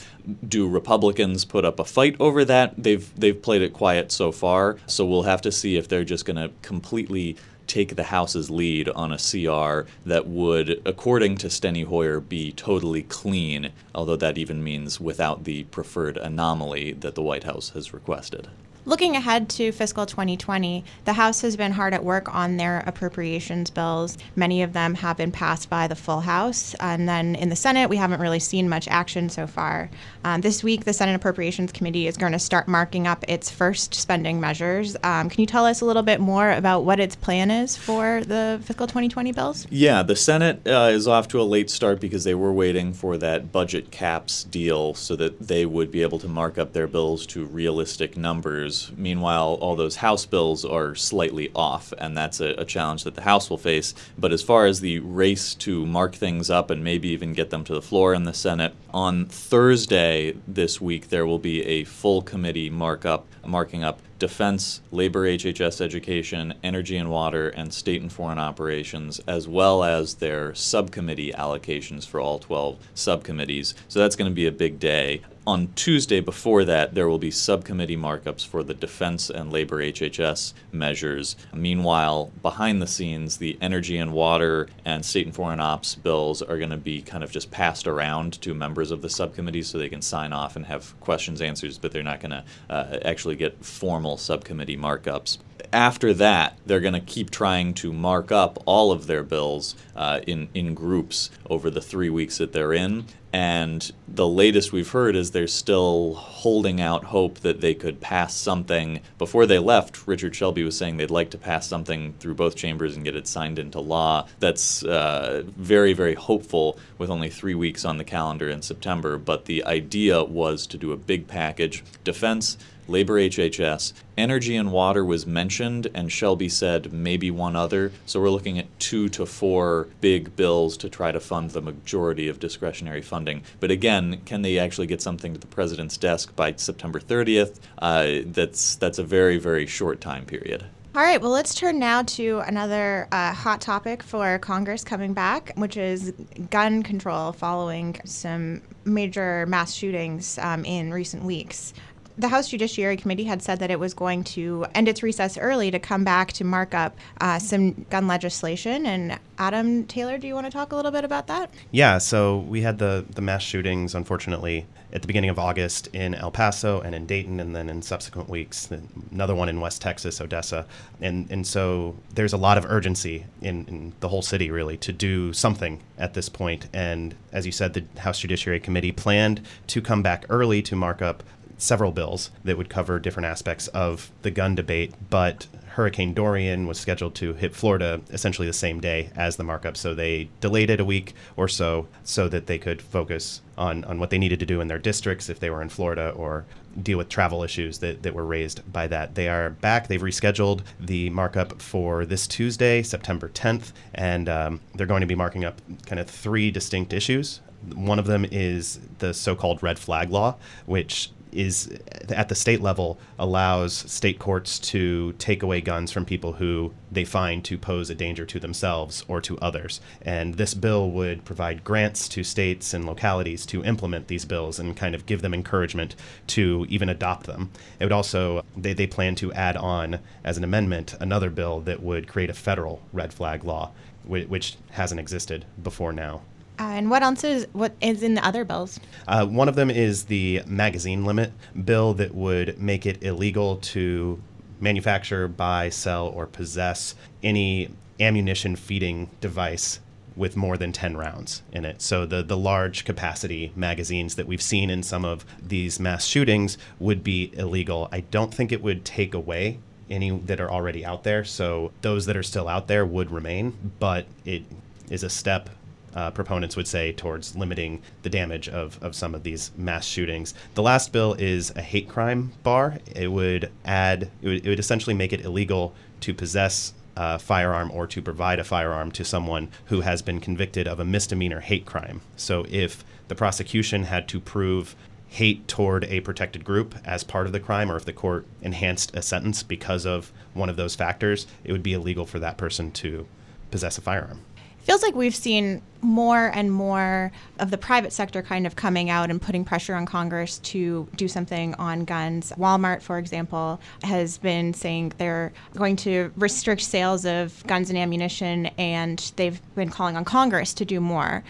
Do 0.47 0.67
Republicans 0.67 1.45
put 1.45 1.65
up 1.65 1.79
a 1.79 1.85
fight 1.85 2.15
over 2.19 2.43
that? 2.45 2.73
They've 2.77 3.07
they've 3.19 3.39
played 3.39 3.61
it 3.61 3.73
quiet 3.73 4.11
so 4.11 4.31
far, 4.31 4.77
so 4.87 5.05
we'll 5.05 5.23
have 5.23 5.41
to 5.41 5.51
see 5.51 5.77
if 5.77 5.87
they're 5.87 6.03
just 6.03 6.25
going 6.25 6.37
to 6.37 6.49
completely 6.85 7.35
take 7.65 7.95
the 7.95 8.03
House's 8.03 8.51
lead 8.51 8.87
on 8.89 9.11
a 9.11 9.17
CR 9.17 9.89
that 10.05 10.27
would, 10.27 10.79
according 10.85 11.35
to 11.37 11.47
Steny 11.47 11.83
Hoyer, 11.83 12.19
be 12.19 12.51
totally 12.51 13.01
clean, 13.01 13.71
although 13.95 14.15
that 14.15 14.37
even 14.37 14.63
means 14.63 14.99
without 14.99 15.45
the 15.45 15.63
preferred 15.63 16.15
anomaly 16.15 16.91
that 16.91 17.15
the 17.15 17.23
White 17.23 17.43
House 17.43 17.69
has 17.69 17.91
requested. 17.91 18.49
Looking 18.87 19.15
ahead 19.15 19.49
to 19.49 19.71
fiscal 19.71 20.05
2020, 20.05 20.85
the 21.05 21.13
House 21.13 21.41
has 21.41 21.57
been 21.57 21.71
hard 21.71 21.95
at 21.95 22.03
work 22.03 22.33
on 22.35 22.57
their 22.57 22.83
appropriations 22.85 23.71
bills. 23.71 24.15
Many 24.35 24.61
of 24.61 24.73
them 24.73 24.93
have 24.93 25.17
been 25.17 25.31
passed 25.31 25.71
by 25.71 25.87
the 25.87 25.95
full 25.95 26.19
House. 26.19 26.75
And 26.79 27.09
then 27.09 27.33
in 27.33 27.49
the 27.49 27.55
Senate, 27.55 27.89
we 27.89 27.97
haven't 27.97 28.19
really 28.19 28.37
seen 28.37 28.69
much 28.69 28.87
action 28.87 29.29
so 29.29 29.47
far. 29.47 29.89
Um, 30.23 30.41
this 30.41 30.63
week, 30.63 30.85
the 30.85 30.93
Senate 30.93 31.15
Appropriations 31.15 31.71
Committee 31.71 32.05
is 32.05 32.15
going 32.15 32.33
to 32.33 32.39
start 32.39 32.67
marking 32.67 33.07
up 33.07 33.25
its 33.27 33.49
first 33.49 33.95
spending 33.95 34.39
measures. 34.39 34.95
Um, 35.01 35.31
can 35.31 35.41
you 35.41 35.47
tell 35.47 35.65
us 35.65 35.81
a 35.81 35.85
little 35.85 36.03
bit 36.03 36.19
more 36.19 36.51
about 36.51 36.81
what 36.81 36.99
its 36.99 37.15
plan 37.15 37.49
is 37.49 37.75
for 37.75 38.23
the 38.23 38.61
fiscal 38.65 38.85
2020 38.85 39.31
bills? 39.31 39.65
Yeah, 39.71 40.03
the 40.03 40.15
Senate 40.15 40.61
uh, 40.67 40.91
is 40.91 41.07
off 41.07 41.27
to 41.29 41.41
a 41.41 41.43
late 41.43 41.71
start 41.71 41.99
because 41.99 42.23
they 42.23 42.35
were 42.35 42.53
waiting 42.53 42.93
for 42.93 43.17
that 43.17 43.51
budget 43.51 43.89
caps 43.89 44.43
deal 44.43 44.93
so 44.93 45.15
that 45.15 45.47
they 45.47 45.65
would 45.65 45.89
be 45.89 46.03
able 46.03 46.19
to 46.19 46.27
mark 46.27 46.59
up 46.59 46.73
their 46.73 46.85
bills 46.85 47.25
to 47.25 47.45
realistic 47.45 48.15
numbers 48.15 48.74
Meanwhile, 48.95 49.57
all 49.61 49.75
those 49.75 49.97
House 49.97 50.25
bills 50.25 50.65
are 50.65 50.95
slightly 50.95 51.51
off, 51.55 51.93
and 51.97 52.17
that's 52.17 52.39
a, 52.39 52.49
a, 52.57 52.65
challenge 52.65 53.03
that 53.03 53.15
the 53.15 53.21
House 53.21 53.49
will 53.49 53.57
face. 53.57 53.93
But 54.17 54.31
as 54.31 54.41
far 54.41 54.65
as 54.65 54.79
the 54.79 54.99
race 54.99 55.53
to 55.55 55.85
mark 55.85 56.15
things 56.15 56.49
up 56.49 56.69
and 56.69 56.83
maybe 56.83 57.09
even 57.09 57.33
get 57.33 57.49
them 57.49 57.63
to 57.65 57.73
the 57.73 57.81
floor 57.81 58.13
in 58.13 58.23
the 58.23 58.33
Senate, 58.33 58.73
on 58.93 59.25
Thursday 59.25 60.35
this 60.47 60.79
week 60.79 61.09
there 61.09 61.25
will 61.25 61.39
be 61.39 61.63
a 61.65 61.83
full 61.83 62.21
committee 62.21 62.69
markup 62.69 63.25
marking 63.45 63.83
up 63.83 64.01
defense, 64.19 64.81
labor 64.91 65.27
HHS 65.27 65.81
education, 65.81 66.53
energy 66.63 66.97
and 66.97 67.09
water, 67.09 67.49
and 67.49 67.73
state 67.73 68.01
and 68.01 68.11
foreign 68.11 68.39
operations, 68.39 69.19
as 69.27 69.47
well 69.47 69.83
as 69.83 70.15
their 70.15 70.53
subcommittee 70.55 71.31
allocations 71.31 72.07
for 72.07 72.19
all 72.19 72.39
12 72.39 72.77
subcommittees. 72.93 73.75
So 73.87 73.99
that's 73.99 74.15
going 74.15 74.31
to 74.31 74.35
be 74.35 74.47
a 74.47 74.51
big 74.51 74.79
day. 74.79 75.21
On 75.47 75.67
Tuesday 75.75 76.19
before 76.19 76.65
that, 76.65 76.95
there 76.95 77.07
will 77.07 77.19
be 77.19 77.31
subcommittee 77.31 77.97
markups 77.97 78.45
for 78.45 78.63
the 78.63 78.73
defense 78.73 79.29
and 79.29 79.51
labor 79.51 79.77
HHS 79.77 80.53
measures. 80.71 81.35
Meanwhile, 81.53 82.31
behind 82.41 82.81
the 82.81 82.87
scenes, 82.87 83.37
the 83.37 83.57
energy 83.61 83.97
and 83.97 84.11
water 84.11 84.67
and 84.83 85.05
state 85.05 85.25
and 85.25 85.35
foreign 85.35 85.59
ops 85.59 85.95
bills 85.95 86.41
are 86.41 86.57
going 86.57 86.71
to 86.71 86.77
be 86.77 87.01
kind 87.01 87.23
of 87.23 87.31
just 87.31 87.51
passed 87.51 87.87
around 87.87 88.41
to 88.41 88.53
members 88.53 88.91
of 88.91 89.01
the 89.01 89.09
subcommittee 89.09 89.61
so 89.61 89.77
they 89.77 89.89
can 89.89 90.01
sign 90.01 90.33
off 90.33 90.55
and 90.55 90.65
have 90.65 90.99
questions 90.99 91.41
answers, 91.41 91.77
but 91.77 91.91
they're 91.91 92.03
not 92.03 92.19
going 92.19 92.31
to 92.31 92.43
uh, 92.69 92.99
actually 93.03 93.35
get 93.35 93.63
formal 93.63 94.17
subcommittee 94.17 94.77
markups 94.77 95.37
after 95.75 96.13
that, 96.13 96.57
they're 96.65 96.79
going 96.79 96.93
to 96.93 96.99
keep 96.99 97.29
trying 97.29 97.73
to 97.73 97.91
mark 97.91 98.31
up 98.31 98.61
all 98.65 98.91
of 98.91 99.07
their 99.07 99.23
bills 99.23 99.75
uh, 99.95 100.21
in 100.25 100.47
in 100.53 100.73
groups 100.73 101.29
over 101.49 101.69
the 101.69 101.81
three 101.81 102.09
weeks 102.09 102.37
that 102.37 102.53
they're 102.53 102.73
in. 102.73 103.05
And 103.35 103.91
the 104.07 104.29
latest 104.29 104.71
we've 104.71 104.91
heard 104.91 105.13
is 105.13 105.31
they're 105.31 105.45
still 105.45 106.13
holding 106.13 106.79
out 106.79 107.03
hope 107.03 107.39
that 107.39 107.59
they 107.59 107.73
could 107.73 107.99
pass 107.99 108.33
something. 108.33 109.01
Before 109.17 109.45
they 109.45 109.59
left, 109.59 110.07
Richard 110.07 110.33
Shelby 110.33 110.63
was 110.63 110.77
saying 110.77 110.95
they'd 110.95 111.11
like 111.11 111.31
to 111.31 111.37
pass 111.37 111.67
something 111.67 112.13
through 112.21 112.35
both 112.35 112.55
chambers 112.55 112.95
and 112.95 113.03
get 113.03 113.17
it 113.17 113.27
signed 113.27 113.59
into 113.59 113.81
law. 113.81 114.25
That's 114.39 114.85
uh, 114.85 115.43
very, 115.57 115.91
very 115.91 116.13
hopeful 116.13 116.79
with 116.97 117.09
only 117.09 117.29
three 117.29 117.55
weeks 117.55 117.83
on 117.83 117.97
the 117.97 118.05
calendar 118.05 118.47
in 118.47 118.61
September. 118.61 119.17
But 119.17 119.47
the 119.47 119.65
idea 119.65 120.23
was 120.23 120.65
to 120.67 120.77
do 120.77 120.93
a 120.93 120.97
big 120.97 121.27
package 121.27 121.83
defense, 122.05 122.57
labor 122.87 123.15
HHS. 123.15 123.93
Energy 124.17 124.55
and 124.55 124.71
water 124.71 125.03
was 125.03 125.25
mentioned, 125.25 125.87
and 125.93 126.11
Shelby 126.11 126.49
said 126.49 126.93
maybe 126.93 127.31
one 127.31 127.55
other. 127.55 127.91
So 128.05 128.21
we're 128.21 128.29
looking 128.29 128.57
at 128.57 128.79
two 128.79 129.09
to 129.09 129.25
four 129.25 129.87
big 130.01 130.35
bills 130.35 130.77
to 130.77 130.89
try 130.89 131.11
to 131.11 131.19
fund 131.19 131.51
the 131.51 131.61
majority 131.61 132.27
of 132.27 132.39
discretionary 132.39 133.01
funding. 133.01 133.43
But 133.59 133.71
again, 133.71 134.21
can 134.25 134.41
they 134.41 134.57
actually 134.57 134.87
get 134.87 135.01
something 135.01 135.33
to 135.33 135.39
the 135.39 135.47
president's 135.47 135.97
desk 135.97 136.35
by 136.35 136.53
September 136.53 136.99
30th? 136.99 137.59
Uh, 137.79 138.21
that's 138.25 138.75
that's 138.75 138.99
a 138.99 139.03
very 139.03 139.37
very 139.37 139.65
short 139.65 140.01
time 140.01 140.25
period. 140.25 140.65
All 140.95 141.01
right, 141.01 141.21
well, 141.21 141.31
let's 141.31 141.53
turn 141.53 141.77
now 141.77 142.03
to 142.03 142.39
another 142.47 143.09
uh, 143.11 143.33
hot 143.33 143.59
topic 143.59 144.01
for 144.01 144.39
Congress 144.39 144.81
coming 144.81 145.13
back, 145.13 145.51
which 145.57 145.75
is 145.75 146.13
gun 146.49 146.83
control 146.83 147.33
following 147.33 147.99
some 148.05 148.61
major 148.85 149.45
mass 149.47 149.73
shootings 149.73 150.37
um, 150.37 150.63
in 150.63 150.93
recent 150.93 151.23
weeks 151.23 151.73
the 152.17 152.29
House 152.29 152.49
Judiciary 152.49 152.97
Committee 152.97 153.25
had 153.25 153.41
said 153.41 153.59
that 153.59 153.69
it 153.69 153.79
was 153.79 153.93
going 153.93 154.23
to 154.23 154.65
end 154.73 154.87
its 154.87 155.03
recess 155.03 155.37
early 155.37 155.69
to 155.71 155.79
come 155.79 156.03
back 156.03 156.31
to 156.33 156.43
mark 156.43 156.73
up 156.73 156.95
uh, 157.19 157.39
some 157.39 157.85
gun 157.89 158.07
legislation. 158.07 158.85
And 158.85 159.19
Adam 159.37 159.85
Taylor, 159.85 160.17
do 160.17 160.27
you 160.27 160.33
want 160.33 160.45
to 160.45 160.51
talk 160.51 160.71
a 160.71 160.75
little 160.75 160.91
bit 160.91 161.03
about 161.03 161.27
that? 161.27 161.49
Yeah, 161.71 161.97
so 161.97 162.39
we 162.39 162.61
had 162.61 162.77
the, 162.77 163.05
the 163.09 163.21
mass 163.21 163.43
shootings, 163.43 163.93
unfortunately, 163.95 164.65
at 164.93 165.01
the 165.01 165.07
beginning 165.07 165.29
of 165.29 165.37
August 165.37 165.87
in 165.87 166.15
El 166.15 166.31
Paso 166.31 166.79
and 166.79 166.95
in 166.95 167.05
Dayton, 167.05 167.41
and 167.41 167.53
then 167.53 167.67
in 167.67 167.81
subsequent 167.81 168.29
weeks, 168.29 168.71
another 169.11 169.35
one 169.35 169.49
in 169.49 169.59
West 169.59 169.81
Texas, 169.81 170.21
Odessa. 170.21 170.65
And, 171.01 171.29
and 171.29 171.45
so 171.45 171.97
there's 172.13 172.31
a 172.31 172.37
lot 172.37 172.57
of 172.57 172.65
urgency 172.65 173.25
in, 173.41 173.65
in 173.65 173.93
the 173.99 174.07
whole 174.07 174.21
city, 174.21 174.49
really, 174.49 174.77
to 174.77 174.93
do 174.93 175.33
something 175.33 175.81
at 175.97 176.13
this 176.13 176.29
point. 176.29 176.69
And 176.71 177.13
as 177.33 177.45
you 177.45 177.51
said, 177.51 177.73
the 177.73 177.83
House 177.99 178.19
Judiciary 178.19 178.61
Committee 178.61 178.93
planned 178.93 179.41
to 179.67 179.81
come 179.81 180.01
back 180.01 180.25
early 180.29 180.61
to 180.61 180.77
mark 180.77 181.01
up 181.01 181.23
several 181.57 181.91
bills 181.91 182.31
that 182.43 182.57
would 182.57 182.69
cover 182.69 182.99
different 182.99 183.27
aspects 183.27 183.67
of 183.69 184.11
the 184.21 184.31
gun 184.31 184.55
debate, 184.55 184.93
but 185.09 185.47
Hurricane 185.75 186.13
Dorian 186.13 186.67
was 186.67 186.79
scheduled 186.79 187.15
to 187.15 187.33
hit 187.33 187.53
Florida 187.53 187.99
essentially 188.09 188.47
the 188.47 188.53
same 188.53 188.79
day 188.79 189.09
as 189.13 189.35
the 189.35 189.43
markup, 189.43 189.75
so 189.75 189.93
they 189.93 190.29
delayed 190.39 190.69
it 190.69 190.79
a 190.79 190.85
week 190.85 191.13
or 191.35 191.49
so 191.49 191.87
so 192.03 192.29
that 192.29 192.47
they 192.47 192.57
could 192.57 192.81
focus 192.81 193.41
on, 193.57 193.83
on 193.83 193.99
what 193.99 194.09
they 194.09 194.17
needed 194.17 194.39
to 194.39 194.45
do 194.45 194.61
in 194.61 194.69
their 194.69 194.79
districts 194.79 195.27
if 195.27 195.39
they 195.39 195.49
were 195.49 195.61
in 195.61 195.67
Florida 195.67 196.11
or 196.11 196.45
deal 196.81 196.97
with 196.97 197.09
travel 197.09 197.43
issues 197.43 197.79
that, 197.79 198.03
that 198.03 198.13
were 198.13 198.25
raised 198.25 198.61
by 198.71 198.87
that. 198.87 199.15
They 199.15 199.27
are 199.27 199.49
back. 199.49 199.87
They've 199.87 200.01
rescheduled 200.01 200.61
the 200.79 201.09
markup 201.09 201.61
for 201.61 202.05
this 202.05 202.25
Tuesday, 202.25 202.81
September 202.81 203.27
10th, 203.27 203.73
and 203.93 204.29
um, 204.29 204.61
they're 204.75 204.87
going 204.87 205.01
to 205.01 205.07
be 205.07 205.15
marking 205.15 205.43
up 205.43 205.61
kind 205.85 205.99
of 205.99 206.09
three 206.09 206.51
distinct 206.51 206.93
issues. 206.93 207.41
One 207.73 207.99
of 207.99 208.05
them 208.05 208.25
is 208.31 208.79
the 208.99 209.13
so 209.13 209.35
called 209.35 209.61
red 209.61 209.77
flag 209.77 210.09
law, 210.09 210.35
which 210.65 211.11
is 211.31 211.69
at 212.09 212.29
the 212.29 212.35
state 212.35 212.61
level 212.61 212.97
allows 213.19 213.73
state 213.73 214.19
courts 214.19 214.59
to 214.59 215.13
take 215.13 215.43
away 215.43 215.61
guns 215.61 215.91
from 215.91 216.05
people 216.05 216.33
who 216.33 216.73
they 216.91 217.05
find 217.05 217.43
to 217.43 217.57
pose 217.57 217.89
a 217.89 217.95
danger 217.95 218.25
to 218.25 218.39
themselves 218.39 219.03
or 219.07 219.19
to 219.21 219.37
others. 219.39 219.81
And 220.01 220.35
this 220.35 220.53
bill 220.53 220.89
would 220.91 221.25
provide 221.25 221.63
grants 221.63 222.07
to 222.09 222.23
states 222.23 222.73
and 222.73 222.85
localities 222.85 223.45
to 223.47 223.63
implement 223.63 224.07
these 224.07 224.25
bills 224.25 224.59
and 224.59 224.77
kind 224.77 224.95
of 224.95 225.05
give 225.05 225.21
them 225.21 225.33
encouragement 225.33 225.95
to 226.27 226.65
even 226.69 226.89
adopt 226.89 227.25
them. 227.25 227.51
It 227.79 227.85
would 227.85 227.91
also, 227.91 228.43
they, 228.55 228.73
they 228.73 228.87
plan 228.87 229.15
to 229.15 229.33
add 229.33 229.57
on 229.57 229.99
as 230.23 230.37
an 230.37 230.43
amendment 230.43 230.95
another 230.99 231.29
bill 231.29 231.59
that 231.61 231.83
would 231.83 232.07
create 232.07 232.29
a 232.29 232.33
federal 232.33 232.81
red 232.93 233.13
flag 233.13 233.43
law, 233.43 233.71
which 234.05 234.55
hasn't 234.71 234.99
existed 234.99 235.45
before 235.61 235.91
now. 235.91 236.21
Uh, 236.59 236.63
and 236.63 236.89
what 236.89 237.03
else 237.03 237.23
is 237.23 237.47
what 237.53 237.73
is 237.81 238.03
in 238.03 238.13
the 238.15 238.25
other 238.25 238.45
bills? 238.45 238.79
Uh, 239.07 239.25
one 239.25 239.49
of 239.49 239.55
them 239.55 239.69
is 239.69 240.05
the 240.05 240.41
magazine 240.45 241.05
limit 241.05 241.31
bill 241.63 241.93
that 241.93 242.13
would 242.15 242.59
make 242.59 242.85
it 242.85 243.03
illegal 243.03 243.57
to 243.57 244.21
manufacture, 244.59 245.27
buy, 245.27 245.69
sell, 245.69 246.07
or 246.07 246.25
possess 246.25 246.95
any 247.23 247.69
ammunition 247.99 248.55
feeding 248.55 249.09
device 249.21 249.79
with 250.15 250.37
more 250.37 250.57
than 250.57 250.71
10 250.71 250.95
rounds 250.95 251.41
in 251.51 251.65
it. 251.65 251.81
So 251.81 252.05
the, 252.05 252.23
the 252.23 252.37
large 252.37 252.85
capacity 252.85 253.51
magazines 253.55 254.15
that 254.15 254.27
we've 254.27 254.41
seen 254.41 254.69
in 254.69 254.81
some 254.81 255.03
of 255.03 255.25
these 255.45 255.79
mass 255.79 256.05
shootings 256.05 256.57
would 256.79 257.03
be 257.03 257.31
illegal. 257.35 257.89
I 257.91 257.99
don't 257.99 258.33
think 258.33 258.51
it 258.51 258.63
would 258.63 258.85
take 258.85 259.13
away 259.13 259.59
any 259.89 260.11
that 260.11 260.39
are 260.39 260.49
already 260.49 260.85
out 260.85 261.03
there. 261.03 261.23
So 261.23 261.71
those 261.81 262.05
that 262.05 262.17
are 262.17 262.23
still 262.23 262.47
out 262.47 262.67
there 262.67 262.85
would 262.85 263.11
remain, 263.11 263.71
but 263.79 264.07
it 264.23 264.43
is 264.89 265.03
a 265.03 265.09
step 265.09 265.49
uh, 265.95 266.11
proponents 266.11 266.55
would 266.55 266.67
say 266.67 266.91
towards 266.91 267.35
limiting 267.35 267.81
the 268.03 268.09
damage 268.09 268.49
of, 268.49 268.81
of 268.83 268.95
some 268.95 269.15
of 269.15 269.23
these 269.23 269.51
mass 269.57 269.85
shootings. 269.85 270.33
The 270.53 270.61
last 270.61 270.91
bill 270.91 271.13
is 271.13 271.51
a 271.55 271.61
hate 271.61 271.87
crime 271.87 272.33
bar. 272.43 272.79
It 272.93 273.11
would 273.11 273.51
add, 273.63 274.09
it 274.21 274.27
would, 274.27 274.45
it 274.45 274.49
would 274.49 274.59
essentially 274.59 274.93
make 274.93 275.13
it 275.13 275.21
illegal 275.21 275.73
to 276.01 276.13
possess 276.13 276.73
a 276.97 277.19
firearm 277.19 277.71
or 277.71 277.87
to 277.87 278.01
provide 278.01 278.39
a 278.39 278.43
firearm 278.43 278.91
to 278.91 279.03
someone 279.03 279.49
who 279.65 279.81
has 279.81 280.01
been 280.01 280.19
convicted 280.19 280.67
of 280.67 280.79
a 280.79 280.85
misdemeanor 280.85 281.39
hate 281.39 281.65
crime. 281.65 282.01
So 282.15 282.45
if 282.49 282.83
the 283.07 283.15
prosecution 283.15 283.83
had 283.83 284.07
to 284.09 284.19
prove 284.19 284.75
hate 285.07 285.47
toward 285.47 285.85
a 285.85 286.01
protected 286.01 286.43
group 286.43 286.75
as 286.83 287.03
part 287.03 287.25
of 287.25 287.31
the 287.31 287.39
crime, 287.39 287.71
or 287.71 287.77
if 287.77 287.85
the 287.85 287.93
court 287.93 288.25
enhanced 288.41 288.93
a 288.95 289.01
sentence 289.01 289.43
because 289.43 289.85
of 289.85 290.11
one 290.33 290.49
of 290.49 290.57
those 290.57 290.75
factors, 290.75 291.25
it 291.43 291.51
would 291.51 291.63
be 291.63 291.73
illegal 291.73 292.05
for 292.05 292.19
that 292.19 292.37
person 292.37 292.71
to 292.71 293.07
possess 293.49 293.77
a 293.77 293.81
firearm 293.81 294.21
feels 294.65 294.81
like 294.81 294.95
we've 294.95 295.15
seen 295.15 295.61
more 295.81 296.31
and 296.33 296.51
more 296.51 297.11
of 297.39 297.51
the 297.51 297.57
private 297.57 297.93
sector 297.93 298.23
kind 298.23 298.47
of 298.47 298.55
coming 298.55 298.89
out 298.89 299.11
and 299.11 299.21
putting 299.21 299.45
pressure 299.45 299.75
on 299.75 299.85
Congress 299.85 300.39
to 300.39 300.87
do 300.95 301.07
something 301.07 301.53
on 301.55 301.85
guns. 301.85 302.33
Walmart, 302.37 302.81
for 302.81 302.97
example, 302.97 303.61
has 303.83 304.17
been 304.17 304.53
saying 304.53 304.93
they're 304.97 305.31
going 305.55 305.75
to 305.75 306.11
restrict 306.17 306.61
sales 306.61 307.05
of 307.05 307.45
guns 307.45 307.69
and 307.69 307.77
ammunition, 307.77 308.47
and 308.57 309.11
they've 309.15 309.39
been 309.53 309.69
calling 309.69 309.95
on 309.95 310.03
Congress 310.03 310.53
to 310.55 310.65
do 310.65 310.81
more. 310.81 311.23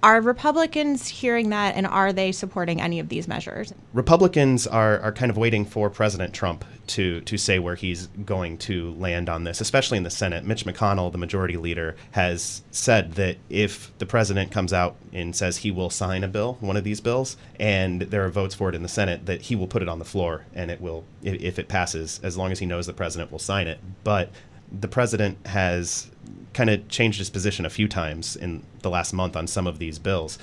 Are 0.00 0.20
Republicans 0.20 1.08
hearing 1.08 1.50
that, 1.50 1.74
and 1.74 1.84
are 1.84 2.12
they 2.12 2.30
supporting 2.30 2.80
any 2.80 3.00
of 3.00 3.08
these 3.08 3.26
measures? 3.26 3.74
Republicans 3.92 4.64
are, 4.64 5.00
are 5.00 5.10
kind 5.10 5.28
of 5.28 5.36
waiting 5.36 5.64
for 5.64 5.90
President 5.90 6.32
Trump 6.32 6.64
to, 6.88 7.20
to 7.22 7.36
say 7.36 7.58
where 7.58 7.74
he's 7.74 8.06
going 8.24 8.58
to 8.58 8.92
land 8.92 9.28
on 9.28 9.42
this, 9.42 9.60
especially 9.60 9.98
in 9.98 10.04
the 10.04 10.10
Senate. 10.10 10.44
Mitch 10.44 10.64
McConnell, 10.64 11.10
the 11.10 11.18
majority 11.18 11.56
leader, 11.56 11.96
has 12.12 12.62
said 12.70 13.14
that 13.14 13.38
if 13.50 13.96
the 13.98 14.06
president 14.06 14.52
comes 14.52 14.72
out 14.72 14.94
and 15.12 15.34
says 15.34 15.58
he 15.58 15.70
will 15.72 15.90
sign 15.90 16.22
a 16.22 16.28
bill, 16.28 16.58
one 16.60 16.76
of 16.76 16.84
these 16.84 17.00
bills, 17.00 17.36
and 17.58 18.02
there 18.02 18.24
are 18.24 18.30
votes 18.30 18.54
for 18.54 18.68
it 18.68 18.76
in 18.76 18.82
the 18.82 18.88
Senate, 18.88 19.26
that 19.26 19.42
he 19.42 19.56
will 19.56 19.66
put 19.66 19.82
it 19.82 19.88
on 19.88 19.98
the 19.98 20.04
floor 20.04 20.44
and 20.54 20.70
it 20.70 20.80
will, 20.80 21.04
if 21.22 21.58
it 21.58 21.68
passes, 21.68 22.20
as 22.22 22.36
long 22.36 22.52
as 22.52 22.60
he 22.60 22.66
knows 22.66 22.86
the 22.86 22.92
president 22.92 23.32
will 23.32 23.38
sign 23.40 23.66
it. 23.66 23.80
But 24.04 24.30
the 24.72 24.88
president 24.88 25.46
has 25.46 26.10
kind 26.52 26.70
of 26.70 26.88
changed 26.88 27.18
his 27.18 27.30
position 27.30 27.64
a 27.64 27.70
few 27.70 27.88
times 27.88 28.36
in 28.36 28.62
the 28.82 28.90
last 28.90 29.12
month 29.12 29.36
on 29.36 29.46
some 29.46 29.66
of 29.66 29.78
these 29.78 29.98
bills. 29.98 30.38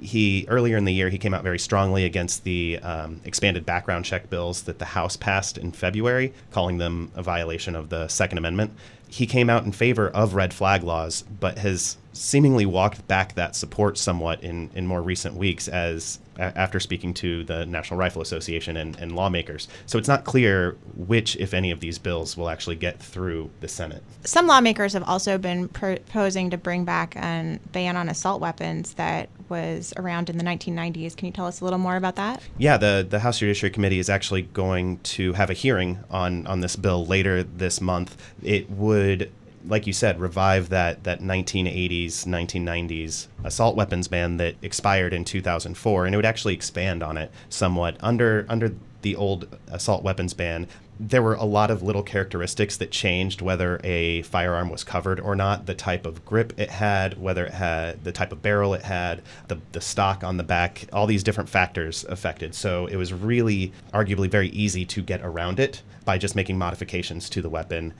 He 0.00 0.44
earlier 0.48 0.76
in 0.76 0.84
the 0.84 0.92
year 0.92 1.08
he 1.08 1.18
came 1.18 1.32
out 1.32 1.42
very 1.42 1.58
strongly 1.58 2.04
against 2.04 2.44
the 2.44 2.78
um, 2.80 3.20
expanded 3.24 3.64
background 3.64 4.04
check 4.04 4.28
bills 4.28 4.62
that 4.62 4.78
the 4.78 4.84
House 4.84 5.16
passed 5.16 5.56
in 5.56 5.72
February, 5.72 6.32
calling 6.50 6.78
them 6.78 7.10
a 7.14 7.22
violation 7.22 7.74
of 7.74 7.88
the 7.88 8.08
Second 8.08 8.38
Amendment. 8.38 8.72
He 9.08 9.26
came 9.26 9.48
out 9.48 9.64
in 9.64 9.72
favor 9.72 10.08
of 10.08 10.34
red 10.34 10.52
flag 10.52 10.82
laws, 10.82 11.22
but 11.22 11.58
has 11.58 11.96
seemingly 12.12 12.66
walked 12.66 13.06
back 13.08 13.34
that 13.34 13.56
support 13.56 13.96
somewhat 13.96 14.42
in, 14.42 14.70
in 14.74 14.86
more 14.86 15.00
recent 15.00 15.36
weeks 15.36 15.68
as 15.68 16.18
after 16.38 16.80
speaking 16.80 17.14
to 17.14 17.44
the 17.44 17.66
National 17.66 17.98
Rifle 17.98 18.22
Association 18.22 18.76
and, 18.76 18.96
and 18.98 19.14
lawmakers. 19.14 19.68
So 19.86 19.98
it's 19.98 20.08
not 20.08 20.24
clear 20.24 20.76
which, 20.96 21.36
if 21.36 21.54
any, 21.54 21.70
of 21.70 21.80
these 21.80 21.98
bills 21.98 22.36
will 22.36 22.48
actually 22.48 22.76
get 22.76 23.00
through 23.00 23.50
the 23.60 23.68
Senate. 23.68 24.02
Some 24.24 24.46
lawmakers 24.46 24.92
have 24.92 25.04
also 25.04 25.38
been 25.38 25.68
proposing 25.68 26.50
to 26.50 26.58
bring 26.58 26.84
back 26.84 27.16
a 27.16 27.58
ban 27.72 27.96
on 27.96 28.08
assault 28.08 28.40
weapons 28.40 28.94
that 28.94 29.28
was 29.48 29.92
around 29.96 30.30
in 30.30 30.38
the 30.38 30.44
1990s. 30.44 31.16
Can 31.16 31.26
you 31.26 31.32
tell 31.32 31.46
us 31.46 31.60
a 31.60 31.64
little 31.64 31.78
more 31.78 31.96
about 31.96 32.16
that? 32.16 32.42
Yeah, 32.58 32.76
the, 32.76 33.06
the 33.08 33.20
House 33.20 33.38
Judiciary 33.38 33.70
Committee 33.70 33.98
is 33.98 34.08
actually 34.08 34.42
going 34.42 34.98
to 35.00 35.32
have 35.34 35.50
a 35.50 35.54
hearing 35.54 36.00
on, 36.10 36.46
on 36.46 36.60
this 36.60 36.76
bill 36.76 37.04
later 37.06 37.42
this 37.42 37.80
month. 37.80 38.16
It 38.42 38.70
would 38.70 39.30
like 39.66 39.86
you 39.86 39.92
said, 39.92 40.20
revive 40.20 40.68
that 40.70 41.04
that 41.04 41.20
1980s, 41.20 42.26
1990s 42.26 43.28
assault 43.44 43.76
weapons 43.76 44.08
ban 44.08 44.36
that 44.36 44.56
expired 44.62 45.12
in 45.12 45.24
2004, 45.24 46.06
and 46.06 46.14
it 46.14 46.18
would 46.18 46.26
actually 46.26 46.54
expand 46.54 47.02
on 47.02 47.16
it 47.16 47.30
somewhat. 47.48 47.96
Under 48.00 48.46
under 48.48 48.74
the 49.04 49.14
old 49.14 49.46
assault 49.68 50.02
weapons 50.02 50.32
ban, 50.32 50.66
there 50.98 51.22
were 51.22 51.34
a 51.34 51.44
lot 51.44 51.70
of 51.70 51.82
little 51.82 52.02
characteristics 52.02 52.76
that 52.78 52.90
changed 52.90 53.42
whether 53.42 53.80
a 53.84 54.22
firearm 54.22 54.70
was 54.70 54.82
covered 54.82 55.20
or 55.20 55.36
not, 55.36 55.66
the 55.66 55.74
type 55.74 56.06
of 56.06 56.24
grip 56.24 56.52
it 56.56 56.70
had, 56.70 57.20
whether 57.20 57.44
it 57.44 57.52
had 57.52 58.02
the 58.02 58.12
type 58.12 58.32
of 58.32 58.40
barrel 58.40 58.74
it 58.74 58.82
had, 58.82 59.20
the, 59.48 59.58
the 59.72 59.80
stock 59.80 60.24
on 60.24 60.36
the 60.36 60.42
back, 60.42 60.86
all 60.92 61.06
these 61.06 61.22
different 61.22 61.50
factors 61.50 62.04
affected. 62.08 62.54
So 62.54 62.86
it 62.86 62.96
was 62.96 63.12
really 63.12 63.72
arguably 63.92 64.30
very 64.30 64.48
easy 64.48 64.84
to 64.86 65.02
get 65.02 65.20
around 65.22 65.60
it 65.60 65.82
by 66.04 66.16
just 66.16 66.36
making 66.36 66.58
modifications 66.58 67.28
to 67.30 67.42
the 67.42 67.50
weapon. 67.50 67.92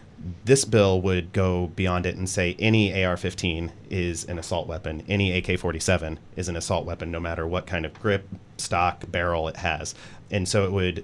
This 0.45 0.65
bill 0.65 1.03
would 1.03 1.33
go 1.33 1.67
beyond 1.75 2.07
it 2.07 2.17
and 2.17 2.29
say 2.29 2.57
any 2.59 3.05
AR 3.05 3.17
15 3.17 3.73
is 3.91 4.25
an 4.25 4.39
assault 4.39 4.67
weapon, 4.69 5.03
any 5.07 5.37
AK 5.37 5.59
47 5.59 6.19
is 6.37 6.49
an 6.49 6.57
assault 6.57 6.87
weapon, 6.87 7.11
no 7.11 7.21
matter 7.21 7.47
what 7.47 7.67
kind 7.67 7.85
of 7.85 7.93
grip, 8.01 8.27
stock, 8.57 9.11
barrel 9.11 9.49
it 9.49 9.57
has. 9.57 9.95
And 10.31 10.49
so 10.49 10.65
it 10.65 10.73
would 10.73 10.99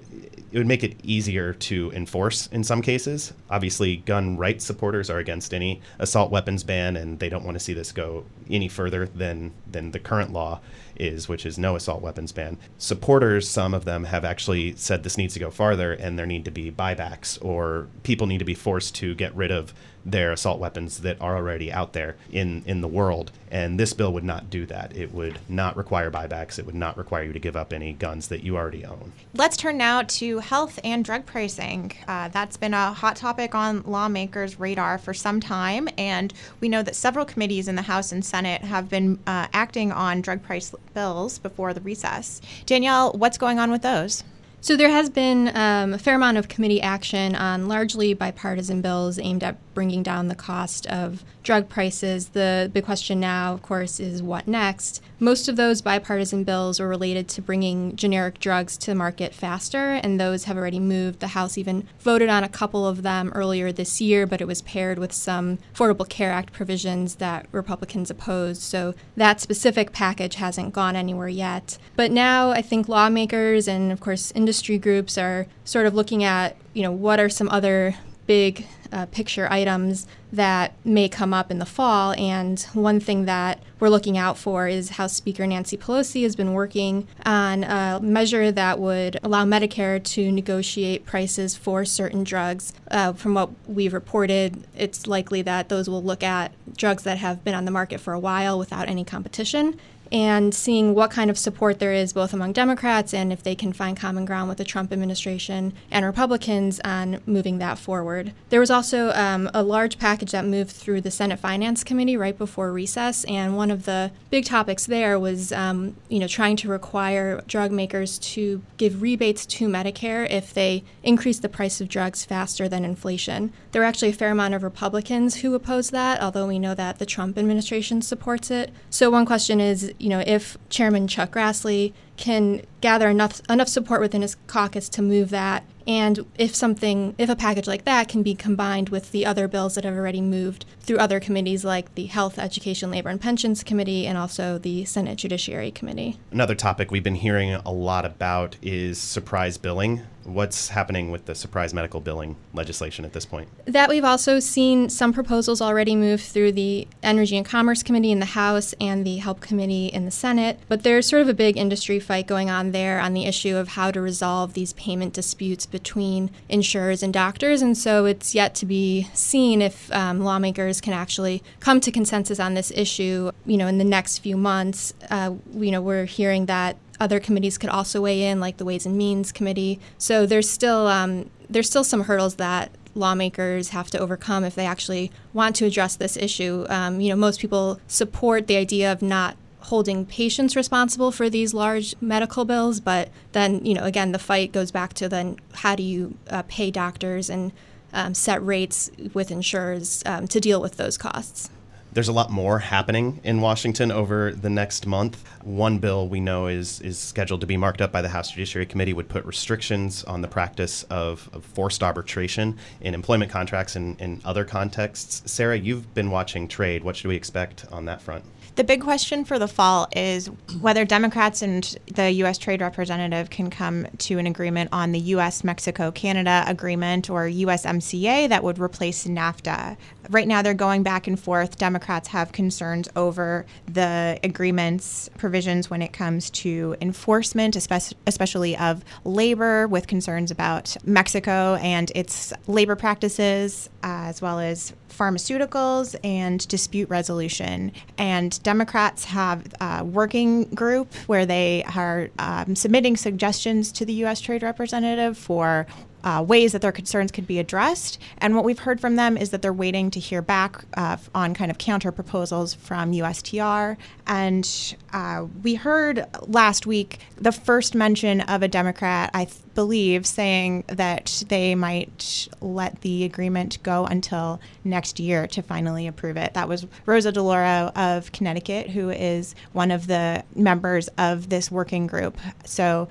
it 0.51 0.57
would 0.57 0.67
make 0.67 0.83
it 0.83 0.97
easier 1.03 1.53
to 1.53 1.91
enforce 1.93 2.47
in 2.47 2.63
some 2.63 2.81
cases. 2.81 3.33
Obviously, 3.49 3.97
gun 3.97 4.35
rights 4.35 4.65
supporters 4.65 5.09
are 5.09 5.19
against 5.19 5.53
any 5.53 5.81
assault 5.99 6.31
weapons 6.31 6.63
ban, 6.63 6.97
and 6.97 7.19
they 7.19 7.29
don't 7.29 7.45
want 7.45 7.55
to 7.55 7.59
see 7.59 7.73
this 7.73 7.91
go 7.91 8.25
any 8.49 8.67
further 8.67 9.05
than 9.05 9.53
than 9.71 9.91
the 9.91 9.99
current 9.99 10.33
law 10.33 10.59
is, 10.97 11.29
which 11.29 11.45
is 11.45 11.57
no 11.57 11.75
assault 11.75 12.01
weapons 12.01 12.31
ban. 12.31 12.57
Supporters, 12.77 13.47
some 13.49 13.73
of 13.73 13.85
them 13.85 14.03
have 14.05 14.25
actually 14.25 14.75
said 14.75 15.03
this 15.03 15.17
needs 15.17 15.33
to 15.33 15.39
go 15.39 15.49
farther, 15.49 15.93
and 15.93 16.19
there 16.19 16.25
need 16.25 16.45
to 16.45 16.51
be 16.51 16.71
buybacks, 16.71 17.43
or 17.43 17.87
people 18.03 18.27
need 18.27 18.39
to 18.39 18.45
be 18.45 18.53
forced 18.53 18.95
to 18.95 19.15
get 19.15 19.33
rid 19.35 19.51
of 19.51 19.73
their 20.05 20.31
assault 20.31 20.59
weapons 20.59 20.99
that 20.99 21.19
are 21.21 21.35
already 21.35 21.71
out 21.71 21.93
there 21.93 22.15
in, 22.31 22.63
in 22.65 22.81
the 22.81 22.87
world. 22.87 23.31
And 23.49 23.79
this 23.79 23.93
bill 23.93 24.13
would 24.13 24.23
not 24.23 24.49
do 24.49 24.65
that. 24.67 24.95
It 24.95 25.13
would 25.13 25.39
not 25.49 25.75
require 25.75 26.09
buybacks. 26.09 26.57
It 26.57 26.65
would 26.65 26.75
not 26.75 26.97
require 26.97 27.23
you 27.23 27.33
to 27.33 27.39
give 27.39 27.55
up 27.55 27.73
any 27.73 27.93
guns 27.93 28.29
that 28.29 28.43
you 28.43 28.55
already 28.55 28.85
own. 28.85 29.11
Let's 29.33 29.57
turn 29.57 29.77
now 29.77 30.03
to 30.03 30.39
health 30.39 30.79
and 30.83 31.03
drug 31.03 31.25
pricing. 31.25 31.91
Uh, 32.07 32.29
that's 32.29 32.57
been 32.57 32.73
a 32.73 32.93
hot 32.93 33.17
topic 33.17 33.53
on 33.53 33.83
lawmakers' 33.83 34.59
radar 34.59 34.97
for 34.97 35.13
some 35.13 35.39
time. 35.39 35.89
And 35.97 36.33
we 36.61 36.69
know 36.69 36.81
that 36.81 36.95
several 36.95 37.25
committees 37.25 37.67
in 37.67 37.75
the 37.75 37.81
House 37.81 38.11
and 38.11 38.23
Senate 38.23 38.61
have 38.61 38.89
been 38.89 39.19
uh, 39.27 39.47
acting 39.53 39.91
on 39.91 40.21
drug 40.21 40.41
price 40.41 40.73
bills 40.93 41.37
before 41.37 41.73
the 41.73 41.81
recess. 41.81 42.41
Danielle, 42.65 43.11
what's 43.13 43.37
going 43.37 43.59
on 43.59 43.69
with 43.69 43.81
those? 43.81 44.23
So 44.63 44.77
there 44.77 44.91
has 44.91 45.09
been 45.09 45.47
um, 45.57 45.95
a 45.95 45.97
fair 45.97 46.15
amount 46.15 46.37
of 46.37 46.47
committee 46.47 46.83
action 46.83 47.35
on 47.35 47.67
largely 47.67 48.13
bipartisan 48.13 48.81
bills 48.81 49.17
aimed 49.17 49.43
at 49.43 49.57
bringing 49.73 50.03
down 50.03 50.27
the 50.27 50.35
cost 50.35 50.85
of 50.87 51.23
drug 51.43 51.69
prices. 51.69 52.29
The 52.29 52.69
big 52.73 52.85
question 52.85 53.19
now, 53.19 53.53
of 53.53 53.61
course, 53.61 53.99
is 53.99 54.21
what 54.21 54.47
next? 54.47 55.01
Most 55.19 55.47
of 55.47 55.55
those 55.55 55.81
bipartisan 55.81 56.43
bills 56.43 56.79
are 56.79 56.87
related 56.87 57.27
to 57.29 57.41
bringing 57.41 57.95
generic 57.95 58.39
drugs 58.39 58.77
to 58.77 58.87
the 58.87 58.95
market 58.95 59.33
faster, 59.33 59.99
and 60.03 60.19
those 60.19 60.45
have 60.45 60.57
already 60.57 60.79
moved. 60.79 61.19
The 61.19 61.27
House 61.27 61.57
even 61.57 61.87
voted 61.99 62.29
on 62.29 62.43
a 62.43 62.49
couple 62.49 62.87
of 62.87 63.03
them 63.03 63.31
earlier 63.33 63.71
this 63.71 64.01
year, 64.01 64.25
but 64.25 64.41
it 64.41 64.47
was 64.47 64.61
paired 64.61 64.99
with 64.99 65.13
some 65.13 65.59
Affordable 65.73 66.07
Care 66.07 66.31
Act 66.31 66.53
provisions 66.53 67.15
that 67.15 67.47
Republicans 67.51 68.09
opposed. 68.09 68.61
So 68.61 68.93
that 69.15 69.41
specific 69.41 69.91
package 69.91 70.35
hasn't 70.35 70.73
gone 70.73 70.95
anywhere 70.95 71.27
yet. 71.27 71.77
But 71.95 72.11
now 72.11 72.51
I 72.51 72.61
think 72.61 72.87
lawmakers 72.87 73.67
and, 73.67 73.91
of 73.91 73.99
course, 73.99 74.31
industry 74.31 74.77
groups 74.77 75.17
are 75.17 75.47
sort 75.63 75.85
of 75.85 75.93
looking 75.93 76.23
at, 76.23 76.57
you 76.73 76.83
know, 76.83 76.91
what 76.91 77.19
are 77.19 77.29
some 77.29 77.49
other 77.49 77.95
big 78.27 78.65
uh, 78.91 79.05
picture 79.07 79.47
items 79.51 80.07
that 80.31 80.73
may 80.85 81.09
come 81.09 81.33
up 81.33 81.51
in 81.51 81.59
the 81.59 81.65
fall. 81.65 82.13
And 82.13 82.59
one 82.73 82.99
thing 82.99 83.25
that 83.25 83.61
we're 83.79 83.89
looking 83.89 84.17
out 84.17 84.37
for 84.37 84.67
is 84.67 84.91
House 84.91 85.13
Speaker 85.13 85.45
Nancy 85.45 85.77
Pelosi 85.77 86.23
has 86.23 86.35
been 86.35 86.53
working 86.53 87.07
on 87.25 87.63
a 87.63 87.99
measure 88.01 88.51
that 88.51 88.79
would 88.79 89.19
allow 89.23 89.45
Medicare 89.45 90.01
to 90.03 90.31
negotiate 90.31 91.05
prices 91.05 91.55
for 91.55 91.83
certain 91.83 92.23
drugs. 92.23 92.73
Uh, 92.89 93.13
from 93.13 93.33
what 93.33 93.49
we've 93.67 93.93
reported, 93.93 94.65
it's 94.75 95.07
likely 95.07 95.41
that 95.41 95.69
those 95.69 95.89
will 95.89 96.03
look 96.03 96.23
at 96.23 96.53
drugs 96.77 97.03
that 97.03 97.17
have 97.17 97.43
been 97.43 97.55
on 97.55 97.65
the 97.65 97.71
market 97.71 97.99
for 97.99 98.13
a 98.13 98.19
while 98.19 98.57
without 98.57 98.87
any 98.87 99.03
competition 99.03 99.79
and 100.11 100.53
seeing 100.53 100.93
what 100.93 101.11
kind 101.11 101.29
of 101.29 101.37
support 101.37 101.79
there 101.79 101.93
is 101.93 102.13
both 102.13 102.33
among 102.33 102.53
Democrats 102.53 103.13
and 103.13 103.31
if 103.31 103.43
they 103.43 103.55
can 103.55 103.71
find 103.71 103.97
common 103.97 104.25
ground 104.25 104.49
with 104.49 104.57
the 104.57 104.65
Trump 104.65 104.91
administration 104.91 105.73
and 105.89 106.05
Republicans 106.05 106.79
on 106.83 107.21
moving 107.25 107.59
that 107.59 107.77
forward. 107.77 108.33
There 108.49 108.59
was 108.59 108.71
also 108.71 109.11
um, 109.11 109.49
a 109.53 109.63
large 109.63 109.97
package 109.97 110.31
that 110.31 110.45
moved 110.45 110.71
through 110.71 111.01
the 111.01 111.11
Senate 111.11 111.39
Finance 111.39 111.83
Committee 111.83 112.17
right 112.17 112.37
before 112.37 112.71
recess, 112.71 113.23
and 113.25 113.55
one 113.55 113.71
of 113.71 113.85
the 113.85 114.11
big 114.29 114.45
topics 114.45 114.85
there 114.85 115.19
was, 115.19 115.51
um, 115.51 115.95
you 116.09 116.19
know, 116.19 116.27
trying 116.27 116.55
to 116.57 116.67
require 116.67 117.41
drug 117.47 117.71
makers 117.71 118.19
to 118.19 118.61
give 118.77 119.01
rebates 119.01 119.45
to 119.45 119.67
Medicare 119.67 120.29
if 120.29 120.53
they 120.53 120.83
increase 121.03 121.39
the 121.39 121.49
price 121.49 121.79
of 121.79 121.87
drugs 121.87 122.25
faster 122.25 122.67
than 122.67 122.83
inflation. 122.83 123.53
There 123.71 123.81
were 123.81 123.85
actually 123.87 124.09
a 124.09 124.13
fair 124.13 124.31
amount 124.31 124.53
of 124.53 124.63
Republicans 124.63 125.35
who 125.35 125.53
opposed 125.53 125.91
that, 125.91 126.21
although 126.21 126.47
we 126.47 126.59
know 126.59 126.75
that 126.75 126.99
the 126.99 127.05
Trump 127.05 127.37
administration 127.37 128.01
supports 128.01 128.51
it. 128.51 128.71
So 128.89 129.09
one 129.09 129.25
question 129.25 129.61
is, 129.61 129.93
you 130.01 130.09
know, 130.09 130.23
if 130.25 130.57
Chairman 130.69 131.07
Chuck 131.07 131.31
Grassley 131.33 131.93
can 132.17 132.61
gather 132.81 133.09
enough 133.09 133.41
enough 133.49 133.67
support 133.67 134.01
within 134.01 134.21
his 134.21 134.35
caucus 134.47 134.89
to 134.89 135.01
move 135.01 135.29
that, 135.29 135.63
and 135.87 136.25
if 136.37 136.55
something, 136.55 137.15
if 137.17 137.29
a 137.29 137.35
package 137.35 137.67
like 137.67 137.85
that 137.85 138.07
can 138.07 138.23
be 138.23 138.35
combined 138.35 138.89
with 138.89 139.11
the 139.11 139.25
other 139.25 139.47
bills 139.47 139.75
that 139.75 139.83
have 139.83 139.95
already 139.95 140.21
moved 140.21 140.65
through 140.79 140.97
other 140.97 141.19
committees 141.19 141.63
like 141.65 141.93
the 141.95 142.05
Health, 142.05 142.37
Education, 142.37 142.91
Labor, 142.91 143.09
and 143.09 143.19
Pensions 143.19 143.63
Committee 143.63 144.07
and 144.07 144.17
also 144.17 144.57
the 144.57 144.85
Senate 144.85 145.17
Judiciary 145.17 145.71
Committee. 145.71 146.17
Another 146.31 146.55
topic 146.55 146.91
we've 146.91 147.03
been 147.03 147.15
hearing 147.15 147.53
a 147.53 147.71
lot 147.71 148.05
about 148.05 148.57
is 148.61 148.99
surprise 148.99 149.57
billing. 149.57 150.01
What's 150.23 150.69
happening 150.69 151.09
with 151.09 151.25
the 151.25 151.33
surprise 151.33 151.73
medical 151.73 151.99
billing 151.99 152.35
legislation 152.53 153.05
at 153.05 153.13
this 153.13 153.25
point? 153.25 153.49
That 153.65 153.89
we've 153.89 154.05
also 154.05 154.39
seen 154.39 154.87
some 154.87 155.13
proposals 155.13 155.61
already 155.61 155.95
move 155.95 156.21
through 156.21 156.51
the 156.51 156.87
Energy 157.01 157.37
and 157.37 157.45
Commerce 157.45 157.81
Committee 157.81 158.11
in 158.11 158.19
the 158.19 158.27
House 158.27 158.73
and 158.79 159.03
the 159.03 159.17
Help 159.17 159.41
Committee 159.41 159.87
in 159.87 160.05
the 160.05 160.11
Senate. 160.11 160.59
But 160.67 160.83
there's 160.83 161.07
sort 161.07 161.23
of 161.23 161.29
a 161.29 161.33
big 161.33 161.57
industry 161.57 161.99
fight 162.01 162.27
going 162.27 162.49
on 162.49 162.71
there 162.71 162.99
on 162.99 163.13
the 163.13 163.25
issue 163.25 163.55
of 163.55 163.69
how 163.69 163.91
to 163.91 164.01
resolve 164.01 164.53
these 164.53 164.73
payment 164.73 165.13
disputes 165.13 165.65
between 165.65 166.29
insurers 166.49 167.01
and 167.03 167.13
doctors. 167.13 167.61
And 167.61 167.77
so 167.77 168.05
it's 168.05 168.35
yet 168.35 168.53
to 168.55 168.65
be 168.65 169.07
seen 169.13 169.61
if 169.61 169.91
um, 169.93 170.19
lawmakers 170.19 170.81
can 170.81 170.93
actually 170.93 171.43
come 171.59 171.79
to 171.81 171.91
consensus 171.91 172.39
on 172.39 172.53
this 172.53 172.71
issue, 172.71 173.31
you 173.45 173.57
know, 173.57 173.67
in 173.67 173.77
the 173.77 173.83
next 173.83 174.19
few 174.19 174.35
months. 174.35 174.93
Uh, 175.09 175.35
you 175.53 175.71
know, 175.71 175.81
we're 175.81 176.05
hearing 176.05 176.47
that 176.47 176.77
other 176.99 177.19
committees 177.19 177.57
could 177.57 177.69
also 177.69 178.01
weigh 178.01 178.23
in, 178.23 178.39
like 178.39 178.57
the 178.57 178.65
Ways 178.65 178.85
and 178.85 178.97
Means 178.97 179.31
Committee. 179.31 179.79
So 179.97 180.25
there's 180.25 180.49
still 180.49 180.87
um, 180.87 181.29
there's 181.49 181.67
still 181.67 181.83
some 181.83 182.03
hurdles 182.03 182.35
that 182.35 182.71
lawmakers 182.93 183.69
have 183.69 183.89
to 183.91 183.97
overcome 183.97 184.43
if 184.43 184.55
they 184.55 184.65
actually 184.65 185.11
want 185.33 185.55
to 185.57 185.65
address 185.65 185.95
this 185.95 186.17
issue. 186.17 186.65
Um, 186.69 187.01
you 187.01 187.09
know, 187.09 187.15
most 187.15 187.39
people 187.39 187.79
support 187.87 188.47
the 188.47 188.57
idea 188.57 188.91
of 188.91 189.01
not 189.01 189.35
holding 189.61 190.05
patients 190.05 190.55
responsible 190.55 191.11
for 191.11 191.29
these 191.29 191.53
large 191.53 191.95
medical 192.01 192.45
bills, 192.45 192.79
but 192.79 193.09
then 193.31 193.63
you 193.65 193.73
know, 193.73 193.83
again, 193.83 194.11
the 194.11 194.19
fight 194.19 194.51
goes 194.51 194.71
back 194.71 194.93
to 194.93 195.07
then 195.07 195.37
how 195.55 195.75
do 195.75 195.83
you 195.83 196.17
uh, 196.29 196.43
pay 196.47 196.71
doctors 196.71 197.29
and 197.29 197.51
um, 197.93 198.13
set 198.13 198.43
rates 198.45 198.89
with 199.13 199.31
insurers 199.31 200.03
um, 200.05 200.27
to 200.27 200.39
deal 200.39 200.61
with 200.61 200.77
those 200.77 200.97
costs. 200.97 201.49
There's 201.93 202.07
a 202.07 202.13
lot 202.13 202.29
more 202.29 202.59
happening 202.59 203.19
in 203.25 203.41
Washington 203.41 203.91
over 203.91 204.31
the 204.31 204.49
next 204.49 204.87
month. 204.87 205.21
One 205.43 205.79
bill 205.79 206.07
we 206.07 206.21
know 206.21 206.47
is 206.47 206.79
is 206.79 206.97
scheduled 206.97 207.41
to 207.41 207.47
be 207.47 207.57
marked 207.57 207.81
up 207.81 207.91
by 207.91 208.01
the 208.01 208.07
House 208.07 208.31
Judiciary 208.31 208.65
Committee 208.65 208.93
would 208.93 209.09
put 209.09 209.25
restrictions 209.25 210.05
on 210.05 210.21
the 210.21 210.29
practice 210.29 210.83
of, 210.83 211.29
of 211.33 211.43
forced 211.43 211.83
arbitration 211.83 212.57
in 212.79 212.93
employment 212.93 213.29
contracts 213.29 213.75
and 213.75 213.99
in 213.99 214.21
other 214.23 214.45
contexts. 214.45 215.29
Sarah, 215.29 215.57
you've 215.57 215.93
been 215.93 216.11
watching 216.11 216.47
trade. 216.47 216.81
What 216.81 216.95
should 216.95 217.09
we 217.09 217.17
expect 217.17 217.65
on 217.73 217.83
that 217.85 218.01
front? 218.01 218.23
The 218.55 218.65
big 218.65 218.81
question 218.81 219.23
for 219.23 219.39
the 219.39 219.47
fall 219.47 219.87
is 219.95 220.27
whether 220.59 220.83
Democrats 220.83 221.41
and 221.41 221.63
the 221.93 222.11
U.S. 222.11 222.37
Trade 222.37 222.59
Representative 222.59 223.29
can 223.29 223.49
come 223.49 223.87
to 223.99 224.17
an 224.17 224.27
agreement 224.27 224.69
on 224.73 224.91
the 224.91 224.99
U.S. 224.99 225.45
Mexico 225.45 225.89
Canada 225.89 226.43
agreement 226.45 227.09
or 227.09 227.27
USMCA 227.27 228.27
that 228.27 228.43
would 228.43 228.59
replace 228.59 229.07
NAFTA. 229.07 229.77
Right 230.11 230.27
now 230.27 230.41
they're 230.41 230.53
going 230.53 230.83
back 230.83 231.07
and 231.07 231.19
forth. 231.19 231.57
Democrats 231.57 232.09
have 232.09 232.31
concerns 232.31 232.87
over 232.95 233.45
the 233.65 234.19
agreement's 234.23 235.09
provisions 235.17 235.69
when 235.69 235.81
it 235.81 235.93
comes 235.93 236.29
to 236.29 236.75
enforcement, 236.81 237.55
especially 237.55 238.57
of 238.57 238.83
labor, 239.03 239.67
with 239.67 239.87
concerns 239.87 240.29
about 240.31 240.75
Mexico 240.85 241.55
and 241.55 241.91
its 241.95 242.33
labor 242.47 242.75
practices, 242.75 243.69
as 243.83 244.21
well 244.21 244.39
as 244.39 244.73
pharmaceuticals 244.89 245.95
and 246.03 246.47
dispute 246.47 246.89
resolution. 246.89 247.71
And 247.97 248.41
Democrats 248.43 249.05
have 249.05 249.47
a 249.59 249.83
working 249.83 250.45
group 250.53 250.93
where 251.07 251.25
they 251.25 251.63
are 251.75 252.09
um, 252.19 252.55
submitting 252.55 252.97
suggestions 252.97 253.71
to 253.73 253.85
the 253.85 253.93
U.S. 253.93 254.19
Trade 254.21 254.43
Representative 254.43 255.17
for 255.17 255.65
uh, 256.03 256.23
ways 256.27 256.51
that 256.51 256.61
their 256.61 256.71
concerns 256.71 257.11
could 257.11 257.27
be 257.27 257.39
addressed. 257.39 257.99
And 258.17 258.35
what 258.35 258.43
we've 258.43 258.59
heard 258.59 258.79
from 258.81 258.95
them 258.95 259.17
is 259.17 259.29
that 259.31 259.41
they're 259.41 259.53
waiting 259.53 259.91
to 259.91 259.99
hear 259.99 260.21
back 260.21 260.63
uh, 260.75 260.97
on 261.13 261.33
kind 261.33 261.51
of 261.51 261.57
counter 261.57 261.91
proposals 261.91 262.53
from 262.53 262.91
USTR. 262.91 263.77
And 264.07 264.75
uh, 264.93 265.25
we 265.43 265.55
heard 265.55 266.05
last 266.21 266.65
week 266.65 266.99
the 267.15 267.31
first 267.31 267.75
mention 267.75 268.21
of 268.21 268.43
a 268.43 268.47
Democrat, 268.47 269.11
I 269.13 269.25
th- 269.25 269.37
believe, 269.53 270.05
saying 270.05 270.63
that 270.67 271.23
they 271.27 271.55
might 271.55 272.27
let 272.41 272.81
the 272.81 273.03
agreement 273.03 273.61
go 273.63 273.85
until 273.85 274.39
next 274.63 274.99
year 274.99 275.27
to 275.27 275.41
finally 275.41 275.87
approve 275.87 276.17
it. 276.17 276.33
That 276.33 276.47
was 276.47 276.65
Rosa 276.85 277.11
DeLauro 277.11 277.75
of 277.75 278.11
Connecticut, 278.11 278.69
who 278.69 278.89
is 278.89 279.35
one 279.53 279.71
of 279.71 279.87
the 279.87 280.23
members 280.35 280.87
of 280.97 281.29
this 281.29 281.51
working 281.51 281.87
group. 281.87 282.17
So 282.45 282.87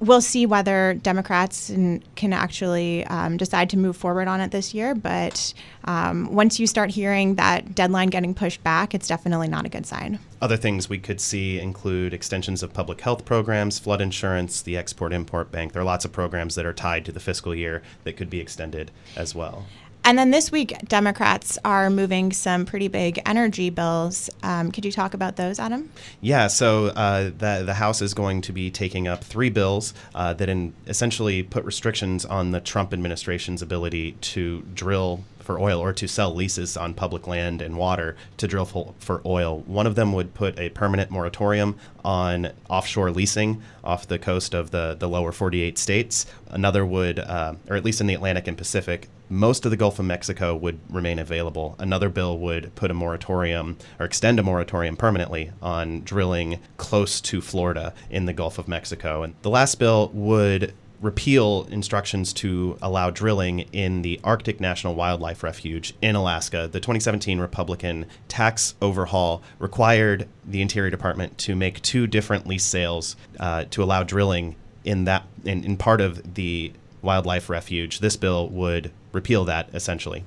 we'll 0.00 0.20
see 0.20 0.46
whether 0.46 0.94
Democrats 0.94 1.68
can 1.68 2.32
actually 2.32 3.04
um, 3.06 3.36
decide 3.36 3.70
to 3.70 3.78
move 3.78 3.96
forward 3.96 4.28
on 4.28 4.40
it 4.40 4.50
this 4.50 4.74
year. 4.74 4.94
But 4.94 5.54
um, 5.84 6.34
once 6.34 6.58
you 6.60 6.66
start 6.66 6.90
hearing 6.90 7.36
that 7.36 7.74
deadline 7.74 8.08
getting 8.08 8.34
pushed 8.34 8.62
back, 8.62 8.94
it's 8.94 9.08
definitely 9.08 9.48
not 9.48 9.66
a 9.66 9.68
good 9.68 9.86
sign. 9.86 10.18
Other 10.40 10.56
things 10.56 10.88
we 10.88 10.98
could 10.98 11.20
see 11.20 11.58
include 11.58 12.12
extensions 12.12 12.62
of 12.62 12.74
public 12.74 13.00
health 13.00 13.24
programs, 13.24 13.78
flood 13.78 14.00
insurance, 14.00 14.60
the 14.60 14.76
Export 14.76 15.12
Import 15.12 15.50
Bank. 15.50 15.72
There 15.72 15.82
are 15.82 15.86
lots 15.86 16.04
of 16.04 16.12
programs 16.12 16.54
that 16.54 16.66
are 16.66 16.74
tied 16.74 17.04
to 17.06 17.12
the 17.12 17.20
fiscal 17.20 17.54
year 17.54 17.82
that 18.04 18.16
could 18.16 18.28
be 18.28 18.40
extended 18.40 18.90
as 19.16 19.34
well. 19.34 19.66
And 20.06 20.18
then 20.18 20.30
this 20.30 20.52
week, 20.52 20.76
Democrats 20.86 21.58
are 21.64 21.88
moving 21.88 22.30
some 22.30 22.66
pretty 22.66 22.88
big 22.88 23.22
energy 23.24 23.70
bills. 23.70 24.28
Um, 24.42 24.70
could 24.70 24.84
you 24.84 24.92
talk 24.92 25.14
about 25.14 25.36
those, 25.36 25.58
Adam? 25.58 25.90
Yeah, 26.20 26.48
so 26.48 26.88
uh, 26.88 27.30
the, 27.38 27.62
the 27.64 27.72
House 27.72 28.02
is 28.02 28.12
going 28.12 28.42
to 28.42 28.52
be 28.52 28.70
taking 28.70 29.08
up 29.08 29.24
three 29.24 29.48
bills 29.48 29.94
uh, 30.14 30.34
that 30.34 30.50
in, 30.50 30.74
essentially 30.86 31.42
put 31.42 31.64
restrictions 31.64 32.26
on 32.26 32.50
the 32.50 32.60
Trump 32.60 32.92
administration's 32.92 33.62
ability 33.62 34.12
to 34.20 34.60
drill 34.74 35.24
for 35.44 35.60
oil 35.60 35.80
or 35.80 35.92
to 35.92 36.08
sell 36.08 36.34
leases 36.34 36.76
on 36.76 36.94
public 36.94 37.26
land 37.26 37.62
and 37.62 37.76
water 37.76 38.16
to 38.38 38.48
drill 38.48 38.94
for 38.98 39.22
oil. 39.24 39.60
One 39.60 39.86
of 39.86 39.94
them 39.94 40.12
would 40.12 40.34
put 40.34 40.58
a 40.58 40.70
permanent 40.70 41.10
moratorium 41.10 41.76
on 42.04 42.52
offshore 42.68 43.10
leasing 43.10 43.62
off 43.82 44.08
the 44.08 44.18
coast 44.18 44.54
of 44.54 44.70
the, 44.70 44.96
the 44.98 45.08
lower 45.08 45.32
48 45.32 45.78
states. 45.78 46.26
Another 46.48 46.84
would, 46.84 47.18
uh, 47.18 47.54
or 47.68 47.76
at 47.76 47.84
least 47.84 48.00
in 48.00 48.06
the 48.06 48.14
Atlantic 48.14 48.48
and 48.48 48.56
Pacific, 48.56 49.08
most 49.34 49.64
of 49.64 49.70
the 49.70 49.76
Gulf 49.76 49.98
of 49.98 50.04
Mexico 50.04 50.54
would 50.54 50.78
remain 50.88 51.18
available. 51.18 51.74
Another 51.78 52.08
bill 52.08 52.38
would 52.38 52.74
put 52.74 52.90
a 52.90 52.94
moratorium 52.94 53.76
or 53.98 54.06
extend 54.06 54.38
a 54.38 54.42
moratorium 54.42 54.96
permanently 54.96 55.50
on 55.60 56.02
drilling 56.02 56.60
close 56.76 57.20
to 57.20 57.40
Florida 57.40 57.92
in 58.08 58.26
the 58.26 58.32
Gulf 58.32 58.58
of 58.58 58.68
Mexico. 58.68 59.22
And 59.22 59.34
the 59.42 59.50
last 59.50 59.78
bill 59.78 60.10
would 60.14 60.72
repeal 61.00 61.66
instructions 61.70 62.32
to 62.32 62.78
allow 62.80 63.10
drilling 63.10 63.60
in 63.72 64.02
the 64.02 64.18
Arctic 64.24 64.60
National 64.60 64.94
Wildlife 64.94 65.42
Refuge 65.42 65.94
in 66.00 66.14
Alaska. 66.14 66.68
The 66.70 66.80
2017 66.80 67.38
Republican 67.38 68.06
tax 68.28 68.74
overhaul 68.80 69.42
required 69.58 70.28
the 70.46 70.62
Interior 70.62 70.90
Department 70.90 71.36
to 71.38 71.54
make 71.54 71.82
two 71.82 72.06
different 72.06 72.46
lease 72.46 72.64
sales 72.64 73.16
uh, 73.38 73.64
to 73.70 73.82
allow 73.82 74.02
drilling 74.02 74.54
in 74.84 75.04
that 75.04 75.24
in, 75.44 75.64
in 75.64 75.76
part 75.76 76.00
of 76.00 76.34
the 76.34 76.72
wildlife 77.02 77.50
refuge. 77.50 77.98
This 77.98 78.16
bill 78.16 78.48
would 78.48 78.90
repeal 79.14 79.44
that 79.46 79.68
essentially. 79.74 80.24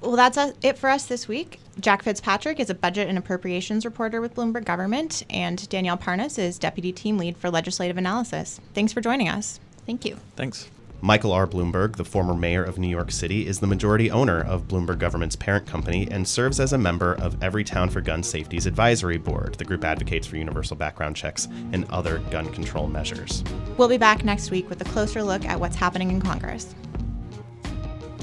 Well, 0.00 0.16
that's 0.16 0.38
it 0.62 0.76
for 0.76 0.90
us 0.90 1.06
this 1.06 1.26
week. 1.28 1.60
Jack 1.80 2.02
Fitzpatrick 2.02 2.60
is 2.60 2.68
a 2.68 2.74
budget 2.74 3.08
and 3.08 3.16
appropriations 3.16 3.86
reporter 3.86 4.20
with 4.20 4.34
Bloomberg 4.34 4.64
Government, 4.64 5.24
and 5.30 5.66
Danielle 5.70 5.96
Parnas 5.96 6.38
is 6.38 6.58
deputy 6.58 6.92
team 6.92 7.16
lead 7.16 7.38
for 7.38 7.50
legislative 7.50 7.96
analysis. 7.96 8.60
Thanks 8.74 8.92
for 8.92 9.00
joining 9.00 9.30
us. 9.30 9.60
Thank 9.86 10.04
you. 10.04 10.18
Thanks. 10.36 10.68
Michael 11.00 11.32
R. 11.32 11.46
Bloomberg, 11.46 11.96
the 11.96 12.04
former 12.04 12.32
mayor 12.32 12.64
of 12.64 12.78
New 12.78 12.88
York 12.88 13.10
City, 13.10 13.46
is 13.46 13.60
the 13.60 13.66
majority 13.66 14.10
owner 14.10 14.40
of 14.40 14.68
Bloomberg 14.68 14.98
Government's 14.98 15.36
parent 15.36 15.66
company 15.66 16.08
and 16.10 16.26
serves 16.26 16.60
as 16.60 16.72
a 16.72 16.78
member 16.78 17.14
of 17.14 17.38
Everytown 17.40 17.90
for 17.90 18.00
Gun 18.00 18.22
Safety's 18.22 18.64
advisory 18.64 19.18
board. 19.18 19.56
The 19.56 19.66
group 19.66 19.84
advocates 19.84 20.26
for 20.26 20.36
universal 20.36 20.76
background 20.76 21.16
checks 21.16 21.46
and 21.72 21.84
other 21.90 22.18
gun 22.30 22.50
control 22.52 22.88
measures. 22.88 23.44
We'll 23.76 23.88
be 23.88 23.98
back 23.98 24.24
next 24.24 24.50
week 24.50 24.70
with 24.70 24.80
a 24.80 24.86
closer 24.86 25.22
look 25.22 25.44
at 25.44 25.60
what's 25.60 25.76
happening 25.76 26.10
in 26.10 26.22
Congress. 26.22 26.74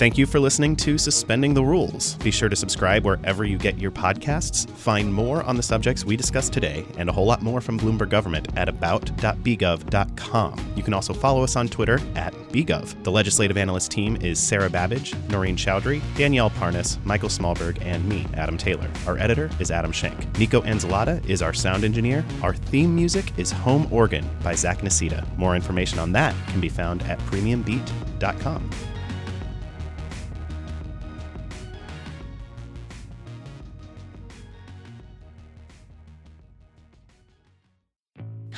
Thank 0.02 0.18
you 0.18 0.26
for 0.26 0.40
listening 0.40 0.76
to 0.78 0.98
Suspending 0.98 1.54
the 1.54 1.64
Rules. 1.64 2.16
Be 2.16 2.32
sure 2.32 2.50
to 2.50 2.56
subscribe 2.56 3.06
wherever 3.06 3.46
you 3.46 3.60
get 3.60 3.78
your 3.78 3.92
podcasts. 3.92 4.68
Find 4.72 5.14
more 5.14 5.44
on 5.44 5.58
the 5.58 5.62
subjects 5.62 6.04
we 6.04 6.18
discussed 6.18 6.52
today 6.52 6.84
and 6.98 7.08
a 7.08 7.14
whole 7.14 7.28
lot 7.28 7.44
more 7.44 7.62
from 7.62 7.80
Bloomberg 7.80 8.10
Government 8.10 8.48
at 8.58 8.68
about.bgov.com. 8.68 10.74
You 10.76 10.82
can 10.82 10.96
also 10.96 11.14
follow 11.14 11.44
us 11.44 11.56
on 11.56 11.68
Twitter 11.68 12.00
at 12.16 12.34
bgov. 12.50 13.04
The 13.04 13.12
legislative 13.12 13.58
analyst 13.58 13.92
team 13.92 14.16
is 14.16 14.40
Sarah 14.40 14.72
Babbage, 14.72 15.14
Noreen 15.30 15.56
Chowdhury, 15.56 16.02
Danielle 16.18 16.50
Parnas, 16.50 16.98
Michael 17.06 17.30
Smallberg, 17.30 17.80
and 17.86 18.04
me, 18.10 18.26
Adam 18.34 18.58
Taylor. 18.58 18.90
Our 19.06 19.20
editor 19.20 19.52
is 19.60 19.70
Adam 19.70 19.92
Schenk. 19.92 20.36
Nico 20.40 20.62
Anzalata 20.62 21.24
is 21.30 21.44
our 21.44 21.54
sound 21.54 21.84
engineer. 21.84 22.26
Our 22.42 22.56
theme 22.56 22.96
music 22.96 23.38
is 23.38 23.52
Home 23.52 23.88
Organ 23.92 24.28
by 24.42 24.56
Zach 24.56 24.80
Nasita. 24.80 25.28
More 25.38 25.56
information 25.56 26.00
on 26.00 26.12
that 26.14 26.34
can 26.48 26.60
be 26.60 26.70
found 26.70 27.04
at 27.04 27.20
premiumbeat.com. 27.20 28.68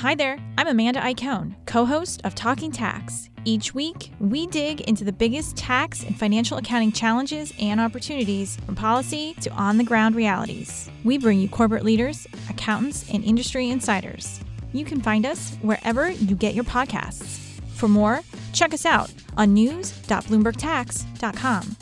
Hi 0.04 0.14
there, 0.14 0.38
I'm 0.58 0.68
Amanda 0.68 1.00
Iacone, 1.00 1.54
co 1.64 1.86
host 1.86 2.20
of 2.24 2.34
Talking 2.34 2.70
Tax. 2.70 3.30
Each 3.46 3.72
week, 3.72 4.12
we 4.20 4.46
dig 4.46 4.82
into 4.82 5.02
the 5.02 5.14
biggest 5.14 5.56
tax 5.56 6.02
and 6.02 6.14
financial 6.14 6.58
accounting 6.58 6.92
challenges 6.92 7.54
and 7.58 7.80
opportunities 7.80 8.56
from 8.66 8.74
policy 8.74 9.32
to 9.40 9.48
on 9.52 9.78
the 9.78 9.84
ground 9.84 10.14
realities. 10.14 10.90
We 11.04 11.16
bring 11.16 11.40
you 11.40 11.48
corporate 11.48 11.86
leaders, 11.86 12.26
accountants, 12.50 13.10
and 13.10 13.24
industry 13.24 13.70
insiders. 13.70 14.40
You 14.74 14.84
can 14.84 15.00
find 15.00 15.24
us 15.24 15.56
wherever 15.62 16.10
you 16.10 16.36
get 16.36 16.54
your 16.54 16.64
podcasts. 16.64 17.38
For 17.70 17.88
more, 17.88 18.20
check 18.52 18.74
us 18.74 18.84
out 18.84 19.10
on 19.38 19.54
news.bloombergtax.com. 19.54 21.76